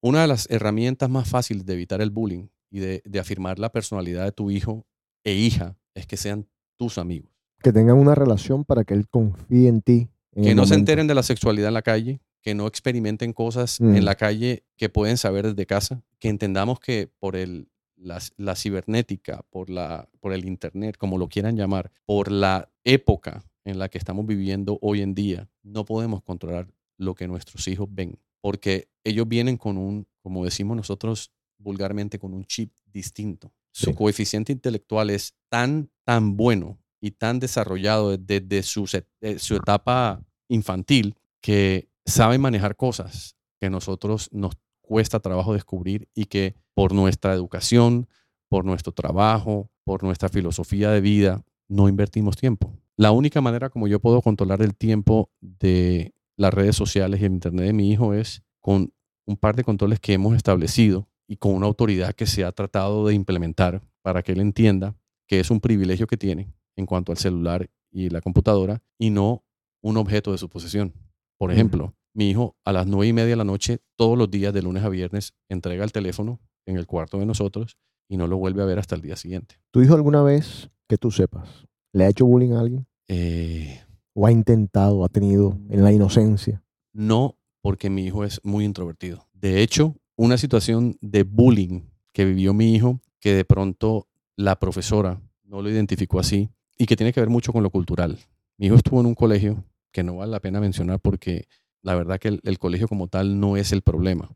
[0.00, 3.70] Una de las herramientas más fáciles de evitar el bullying y de, de afirmar la
[3.70, 4.86] personalidad de tu hijo
[5.24, 7.30] e hija es que sean tus amigos.
[7.62, 10.08] Que tengan una relación para que él confíe en ti.
[10.32, 13.80] en Que no se enteren de la sexualidad en la calle, que no experimenten cosas
[13.80, 13.96] Mm.
[13.96, 18.54] en la calle que pueden saber desde casa, que entendamos que por el, la, la
[18.54, 23.88] cibernética, por, la, por el internet, como lo quieran llamar, por la época en la
[23.88, 26.68] que estamos viviendo hoy en día, no podemos controlar
[26.98, 32.32] lo que nuestros hijos ven, porque ellos vienen con un, como decimos nosotros vulgarmente, con
[32.32, 33.52] un chip distinto.
[33.72, 38.88] Su coeficiente intelectual es tan, tan bueno y tan desarrollado desde su,
[39.20, 46.26] eh, su etapa infantil que saben manejar cosas que nosotros nos cuesta trabajo descubrir y
[46.26, 48.08] que por nuestra educación,
[48.48, 52.72] por nuestro trabajo, por nuestra filosofía de vida, no invertimos tiempo.
[52.96, 57.32] La única manera como yo puedo controlar el tiempo de las redes sociales y el
[57.32, 58.92] internet de mi hijo es con
[59.26, 63.06] un par de controles que hemos establecido y con una autoridad que se ha tratado
[63.06, 64.96] de implementar para que él entienda
[65.26, 69.44] que es un privilegio que tiene en cuanto al celular y la computadora y no
[69.80, 70.92] un objeto de su posesión.
[71.38, 74.54] Por ejemplo, Mi hijo a las nueve y media de la noche, todos los días,
[74.54, 77.76] de lunes a viernes, entrega el teléfono en el cuarto de nosotros
[78.08, 79.56] y no lo vuelve a ver hasta el día siguiente.
[79.70, 82.86] ¿Tu hijo alguna vez, que tú sepas, le ha hecho bullying a alguien?
[83.08, 83.80] Eh,
[84.14, 86.62] ¿O ha intentado, ha tenido en la inocencia?
[86.92, 89.26] no porque mi hijo es muy introvertido.
[89.34, 91.82] De hecho, una situación de bullying
[92.12, 94.06] que vivió mi hijo, que de pronto
[94.36, 98.18] la profesora no lo identificó así y que tiene que ver mucho con lo cultural.
[98.56, 99.64] Mi hijo estuvo en un colegio
[99.96, 101.48] que no vale la pena mencionar porque
[101.82, 104.28] la verdad que el, colegio como tal no es el problema.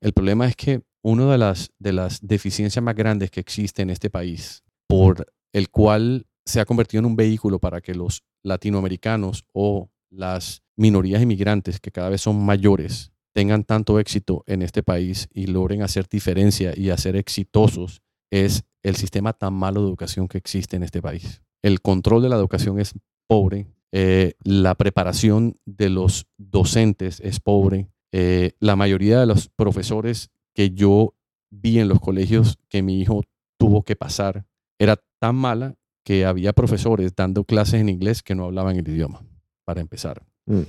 [0.00, 3.90] El problema es que una de las, de las deficiencias más grandes que existe en
[3.90, 9.44] este país, por el cual se ha convertido en un vehículo para que los latinoamericanos
[9.52, 15.28] o las minorías inmigrantes, que cada vez son mayores, tengan tanto éxito en este país
[15.32, 18.02] y logren hacer diferencia y hacer exitosos,
[18.32, 21.42] es el sistema tan malo de educación que existe en este país.
[21.62, 22.94] El control de la educación es
[23.28, 30.30] pobre, eh, la preparación de los docentes es pobre, eh, la mayoría de los profesores
[30.54, 31.14] que yo
[31.50, 33.22] vi en los colegios que mi hijo
[33.58, 34.46] tuvo que pasar
[34.78, 39.22] era tan mala que había profesores dando clases en inglés que no hablaban el idioma,
[39.64, 40.24] para empezar.
[40.46, 40.62] Mm.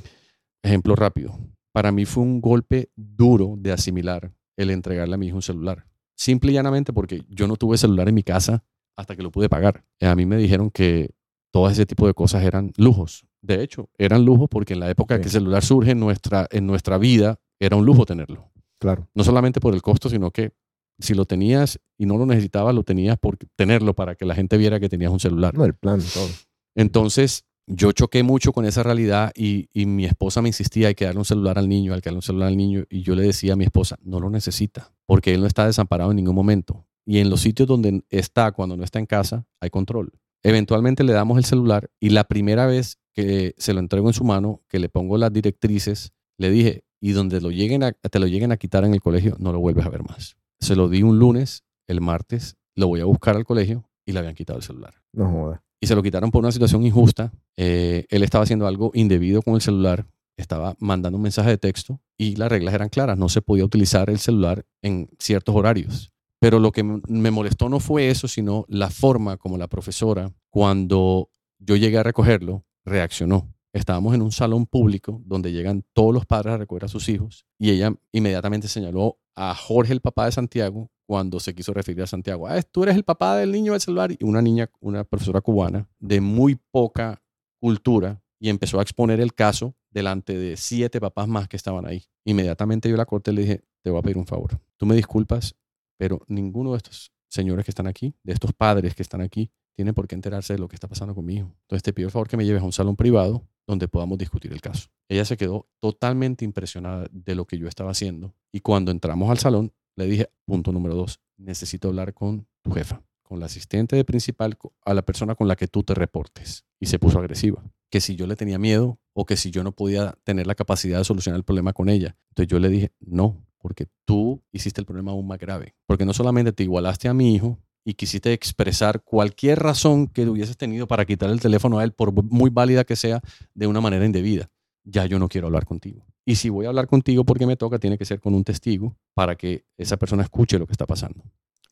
[0.63, 1.37] Ejemplo rápido.
[1.71, 5.85] Para mí fue un golpe duro de asimilar el entregarle a mi hijo un celular.
[6.15, 8.63] Simple y llanamente porque yo no tuve celular en mi casa
[8.95, 9.85] hasta que lo pude pagar.
[10.01, 11.11] A mí me dijeron que
[11.57, 13.25] todo ese tipo de cosas eran lujos.
[13.41, 15.21] De hecho, eran lujos porque en la época Ok.
[15.21, 18.51] que el celular surge en nuestra, en nuestra vida, era un lujo tenerlo.
[18.79, 19.07] Claro.
[19.15, 20.51] No solamente por el costo, sino que
[20.99, 24.55] si lo tenías y no lo necesitabas, lo tenías por tenerlo para que la gente
[24.57, 25.55] viera que tenías un celular.
[25.55, 26.27] No, el plan, todo.
[26.75, 31.05] Entonces, yo choqué mucho con esa realidad y, y mi esposa me insistía, hay que
[31.05, 32.83] darle un celular al niño, hay que darle un celular al niño.
[32.89, 36.11] Y yo le decía a mi esposa, no lo necesita, porque él no está desamparado
[36.11, 36.85] en ningún momento.
[37.03, 40.11] Y en los sitios donde está, cuando no está en casa, hay control.
[40.47, 44.23] Eventualmente le damos el celular y la primera vez que se lo entrego en su
[44.23, 48.27] mano, que le pongo las directrices, le dije, y donde lo lleguen a, te lo
[48.27, 50.37] lleguen a quitar en el colegio, no lo vuelves a ver más.
[50.61, 54.19] Se lo di un lunes, el martes, lo voy a buscar al colegio y le
[54.19, 55.59] habían quitado el celular No jodas.
[55.81, 57.33] y se lo quitaron por una situación injusta.
[57.57, 60.05] Eh, él estaba haciendo algo indebido con el celular,
[60.37, 64.09] estaba mandando un mensaje de texto y las reglas eran claras, no se podía utilizar
[64.09, 66.13] el celular en ciertos horarios.
[66.39, 71.29] Pero lo que me molestó no fue eso, sino la forma como la profesora, cuando
[71.59, 73.53] yo llegué a recogerlo, reaccionó.
[73.73, 77.45] Estábamos en un salón público donde llegan todos los padres a recoger a sus hijos
[77.59, 82.07] y ella inmediatamente señaló a Jorge, el papá de Santiago, cuando se quiso referir a
[82.07, 82.47] Santiago.
[82.47, 84.11] Ah, tú eres el papá del niño del celular.
[84.11, 87.21] Y una niña, una profesora cubana de muy poca
[87.59, 92.03] cultura y empezó a exponer el caso delante de siete papás más que estaban ahí.
[92.25, 94.59] Inmediatamente yo la corté y le dije, te voy a pedir un favor.
[94.75, 95.55] Tú me disculpas,
[95.97, 99.93] pero ninguno de estos señores que están aquí, de estos padres que están aquí, tiene
[99.93, 101.55] por qué enterarse de lo que está pasando con mi hijo.
[101.61, 104.51] Entonces te pido el favor que me lleves a un salón privado donde podamos discutir
[104.51, 104.89] el caso.
[105.09, 109.37] Ella se quedó totalmente impresionada de lo que yo estaba haciendo y cuando entramos al
[109.37, 114.05] salón le dije, punto número dos, necesito hablar con tu jefa, con la asistente de
[114.05, 116.65] principal, a la persona con la que tú te reportes.
[116.79, 119.71] Y se puso agresiva, que si yo le tenía miedo o que si yo no
[119.71, 122.15] podía tener la capacidad de solucionar el problema con ella.
[122.29, 125.75] Entonces yo le dije, no, porque tú hiciste el problema aún más grave.
[125.85, 130.57] Porque no solamente te igualaste a mi hijo y quisiste expresar cualquier razón que hubieses
[130.57, 133.21] tenido para quitar el teléfono a él, por muy válida que sea,
[133.53, 134.49] de una manera indebida.
[134.83, 136.05] Ya yo no quiero hablar contigo.
[136.25, 138.97] Y si voy a hablar contigo porque me toca, tiene que ser con un testigo
[139.13, 141.23] para que esa persona escuche lo que está pasando.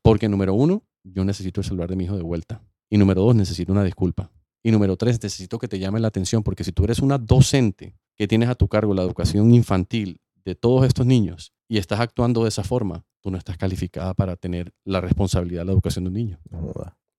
[0.01, 2.61] Porque número uno, yo necesito el celular de mi hijo de vuelta.
[2.89, 4.31] Y número dos, necesito una disculpa.
[4.63, 7.97] Y número tres, necesito que te llame la atención porque si tú eres una docente
[8.15, 12.43] que tienes a tu cargo la educación infantil de todos estos niños y estás actuando
[12.43, 16.09] de esa forma, tú no estás calificada para tener la responsabilidad de la educación de
[16.09, 16.39] un niño.
[16.49, 16.72] No.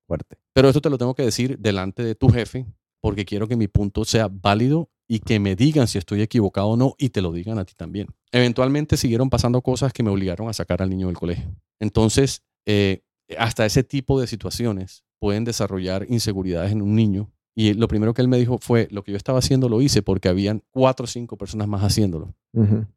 [0.06, 0.38] Fuerte.
[0.52, 2.66] Pero esto te lo tengo que decir delante de tu jefe
[3.00, 6.76] porque quiero que mi punto sea válido y que me digan si estoy equivocado o
[6.76, 8.08] no y te lo digan a ti también.
[8.32, 11.54] Eventualmente siguieron pasando cosas que me obligaron a sacar al niño del colegio.
[11.80, 13.02] Entonces, eh,
[13.38, 17.32] hasta ese tipo de situaciones pueden desarrollar inseguridades en un niño.
[17.58, 20.02] Y lo primero que él me dijo fue, lo que yo estaba haciendo lo hice
[20.02, 22.34] porque habían cuatro o cinco personas más haciéndolo,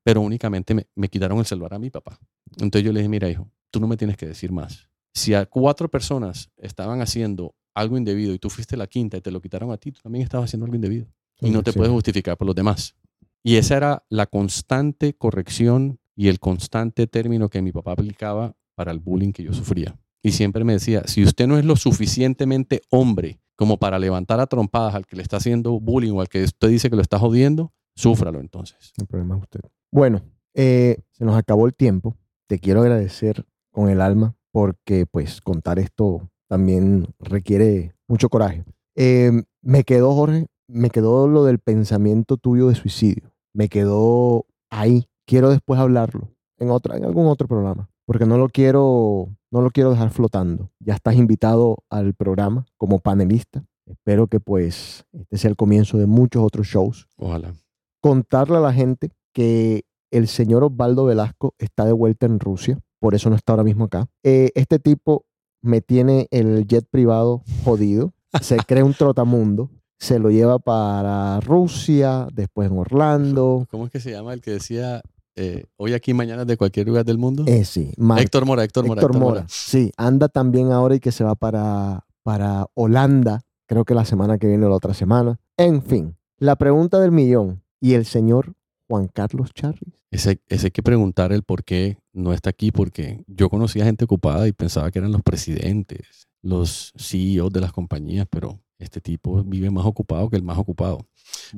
[0.04, 2.20] pero únicamente me, me quitaron el celular a mi papá.
[2.60, 4.90] Entonces yo le dije, mira hijo, tú no me tienes que decir más.
[5.14, 9.32] Si a cuatro personas estaban haciendo algo indebido y tú fuiste la quinta y te
[9.32, 11.08] lo quitaron a ti, tú también estabas haciendo algo indebido.
[11.40, 12.96] Y no te puedes justificar por los demás.
[13.42, 18.92] Y esa era la constante corrección y el constante término que mi papá aplicaba para
[18.92, 19.98] el bullying que yo sufría.
[20.22, 24.48] Y siempre me decía, si usted no es lo suficientemente hombre como para levantar a
[24.48, 27.20] trompadas al que le está haciendo bullying o al que usted dice que lo está
[27.20, 28.94] jodiendo, súfralo entonces.
[28.98, 29.60] El problema es usted.
[29.92, 30.22] Bueno,
[30.54, 32.16] eh, se nos acabó el tiempo.
[32.48, 38.64] Te quiero agradecer con el alma porque pues contar esto también requiere mucho coraje.
[38.96, 43.30] Eh, me quedó, Jorge, me quedó lo del pensamiento tuyo de suicidio.
[43.54, 45.10] Me quedó ahí.
[45.26, 46.30] Quiero después hablarlo
[46.60, 50.70] en, otra, en algún otro programa, porque no lo quiero, no lo quiero dejar flotando.
[50.80, 53.64] Ya estás invitado al programa como panelista.
[53.86, 57.08] Espero que pues este sea el comienzo de muchos otros shows.
[57.18, 57.54] Ojalá.
[58.02, 63.16] Contarle a la gente que el señor Osvaldo Velasco está de vuelta en Rusia, por
[63.16, 64.08] eso no está ahora mismo acá.
[64.24, 65.26] Eh, este tipo
[65.62, 72.28] me tiene el jet privado jodido, se cree un trotamundo, se lo lleva para Rusia,
[72.34, 73.68] después en Orlando.
[73.70, 75.02] ¿Cómo es que se llama el que decía
[75.36, 77.44] eh, hoy aquí, mañana de cualquier lugar del mundo?
[77.48, 79.02] Eh, sí, Mar Héctor Mora, Héctor Mora.
[79.02, 79.46] Héctor Mora.
[79.48, 84.38] Sí, anda también ahora y que se va para, para Holanda, creo que la semana
[84.38, 85.40] que viene o la otra semana.
[85.58, 87.62] En fin, la pregunta del millón.
[87.82, 88.56] ¿Y el señor
[88.88, 90.04] Juan Carlos Charris?
[90.12, 94.06] Ese, ese hay que preguntar el por qué no está aquí, porque yo conocía gente
[94.06, 99.44] ocupada y pensaba que eran los presidentes, los CEOs de las compañías, pero este tipo
[99.44, 101.06] vive más ocupado que el más ocupado.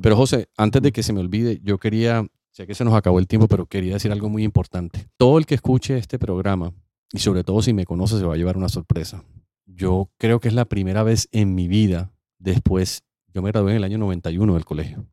[0.02, 2.28] Pero José, antes de que se me olvide, yo quería,
[2.62, 5.07] sé que se nos acabó el tiempo, pero quería decir algo muy importante.
[5.18, 6.74] Todo el que escuche este programa,
[7.12, 9.24] y sobre todo si me conoce, se va a llevar una sorpresa.
[9.66, 13.03] Yo creo que es la primera vez en mi vida, después,
[13.34, 15.07] yo me gradué en el año 91 del colegio,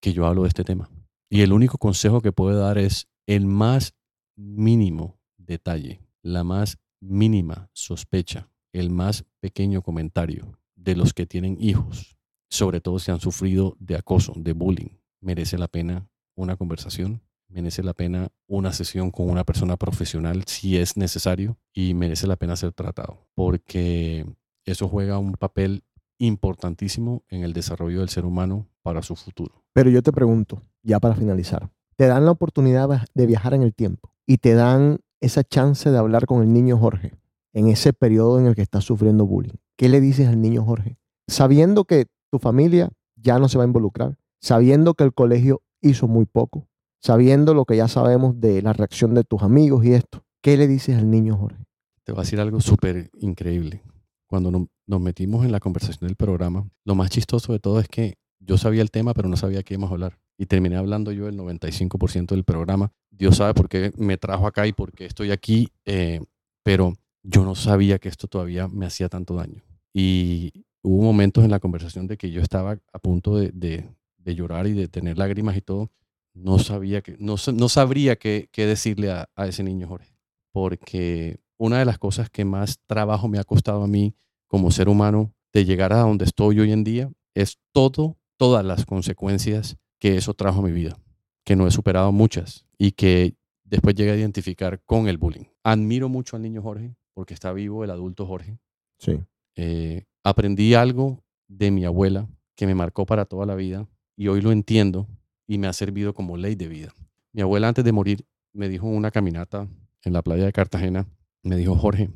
[0.00, 0.88] que yo hablo de este tema.
[1.28, 3.94] Y el único consejo que puedo dar es el más
[4.36, 12.16] mínimo detalle, la más mínima sospecha, el más pequeño comentario de los que tienen hijos,
[12.48, 16.08] sobre todo si han sufrido de acoso, de bullying, merece la pena
[16.42, 21.94] una conversación, merece la pena una sesión con una persona profesional si es necesario y
[21.94, 24.26] merece la pena ser tratado, porque
[24.64, 25.82] eso juega un papel
[26.18, 29.62] importantísimo en el desarrollo del ser humano para su futuro.
[29.72, 33.74] Pero yo te pregunto, ya para finalizar, te dan la oportunidad de viajar en el
[33.74, 37.12] tiempo y te dan esa chance de hablar con el niño Jorge
[37.52, 39.56] en ese periodo en el que está sufriendo bullying.
[39.76, 40.98] ¿Qué le dices al niño Jorge?
[41.26, 46.08] Sabiendo que tu familia ya no se va a involucrar, sabiendo que el colegio hizo
[46.08, 46.68] muy poco,
[47.00, 50.66] sabiendo lo que ya sabemos de la reacción de tus amigos y esto, ¿qué le
[50.66, 51.64] dices al niño Jorge?
[52.04, 53.82] Te voy a decir algo súper increíble.
[54.26, 58.14] Cuando nos metimos en la conversación del programa, lo más chistoso de todo es que
[58.40, 60.18] yo sabía el tema, pero no sabía qué íbamos a hablar.
[60.38, 62.92] Y terminé hablando yo el 95% del programa.
[63.10, 66.20] Dios sabe por qué me trajo acá y por qué estoy aquí, eh,
[66.62, 69.62] pero yo no sabía que esto todavía me hacía tanto daño.
[69.92, 73.88] Y hubo momentos en la conversación de que yo estaba a punto de, de,
[74.34, 75.90] llorar y de tener lágrimas y todo.
[76.34, 80.14] No sabía que, no, no sabría qué, qué decirle a, a ese niño Jorge,
[80.52, 84.14] porque una de las cosas que más trabajo me ha costado a mí
[84.46, 88.86] como ser humano de llegar a donde estoy hoy en día es todo, todas las
[88.86, 90.96] consecuencias que eso trajo a mi vida,
[91.44, 95.44] que no he superado muchas y que después llegué a identificar con el bullying.
[95.64, 98.58] Admiro mucho al niño Jorge porque está vivo el adulto Jorge.
[98.98, 99.20] Sí.
[99.56, 103.88] Eh, aprendí algo de mi abuela que me marcó para toda la vida
[104.18, 105.06] y hoy lo entiendo
[105.46, 106.92] y me ha servido como ley de vida.
[107.32, 109.68] Mi abuela antes de morir me dijo una caminata
[110.02, 111.06] en la playa de Cartagena,
[111.44, 112.10] me dijo, Jorge,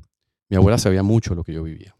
[0.48, 1.94] mi abuela sabía mucho lo que yo vivía.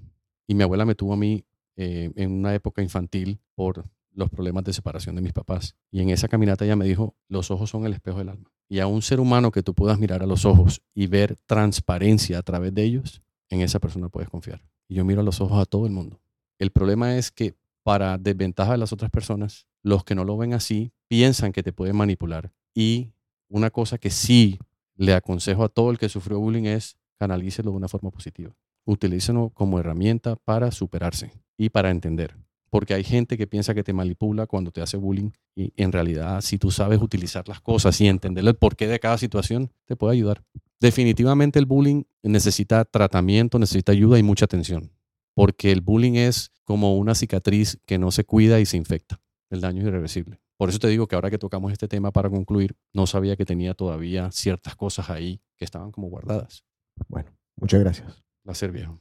[0.49, 1.45] Y mi abuela me tuvo a mí
[1.77, 5.77] eh, en una época infantil por los problemas de separación de mis papás.
[5.93, 8.51] Y en esa caminata ella me dijo, los ojos son el espejo del alma.
[8.69, 12.39] Y a un ser humano que tú puedas mirar a los ojos y ver transparencia
[12.39, 14.65] a través de ellos, en esa persona puedes confiar.
[14.89, 16.21] Y yo miro a los ojos a todo el mundo.
[16.59, 20.55] El problema es que para desventaja de las otras personas, los que no lo ven
[20.55, 22.53] así piensan que te pueden manipular.
[22.75, 23.13] Y
[23.49, 24.59] una cosa que sí
[24.97, 28.55] le aconsejo a todo el que sufrió bullying es canalícelo de una forma positiva.
[28.85, 32.37] Utilícenlo como herramienta para superarse y para entender
[32.73, 36.41] porque hay gente que piensa que te manipula cuando te hace bullying y en realidad
[36.41, 40.15] si tú sabes utilizar las cosas y entender el porqué de cada situación, te puede
[40.15, 40.43] ayudar.
[40.81, 44.91] Definitivamente el bullying necesita tratamiento, necesita ayuda y mucha atención,
[45.35, 49.21] porque el bullying es como una cicatriz que no se cuida y se infecta.
[49.51, 50.41] El daño es irreversible.
[50.57, 53.45] Por eso te digo que ahora que tocamos este tema para concluir, no sabía que
[53.45, 56.65] tenía todavía ciertas cosas ahí que estaban como guardadas.
[57.09, 58.23] Bueno, muchas gracias.
[58.45, 59.01] Placer, viejo.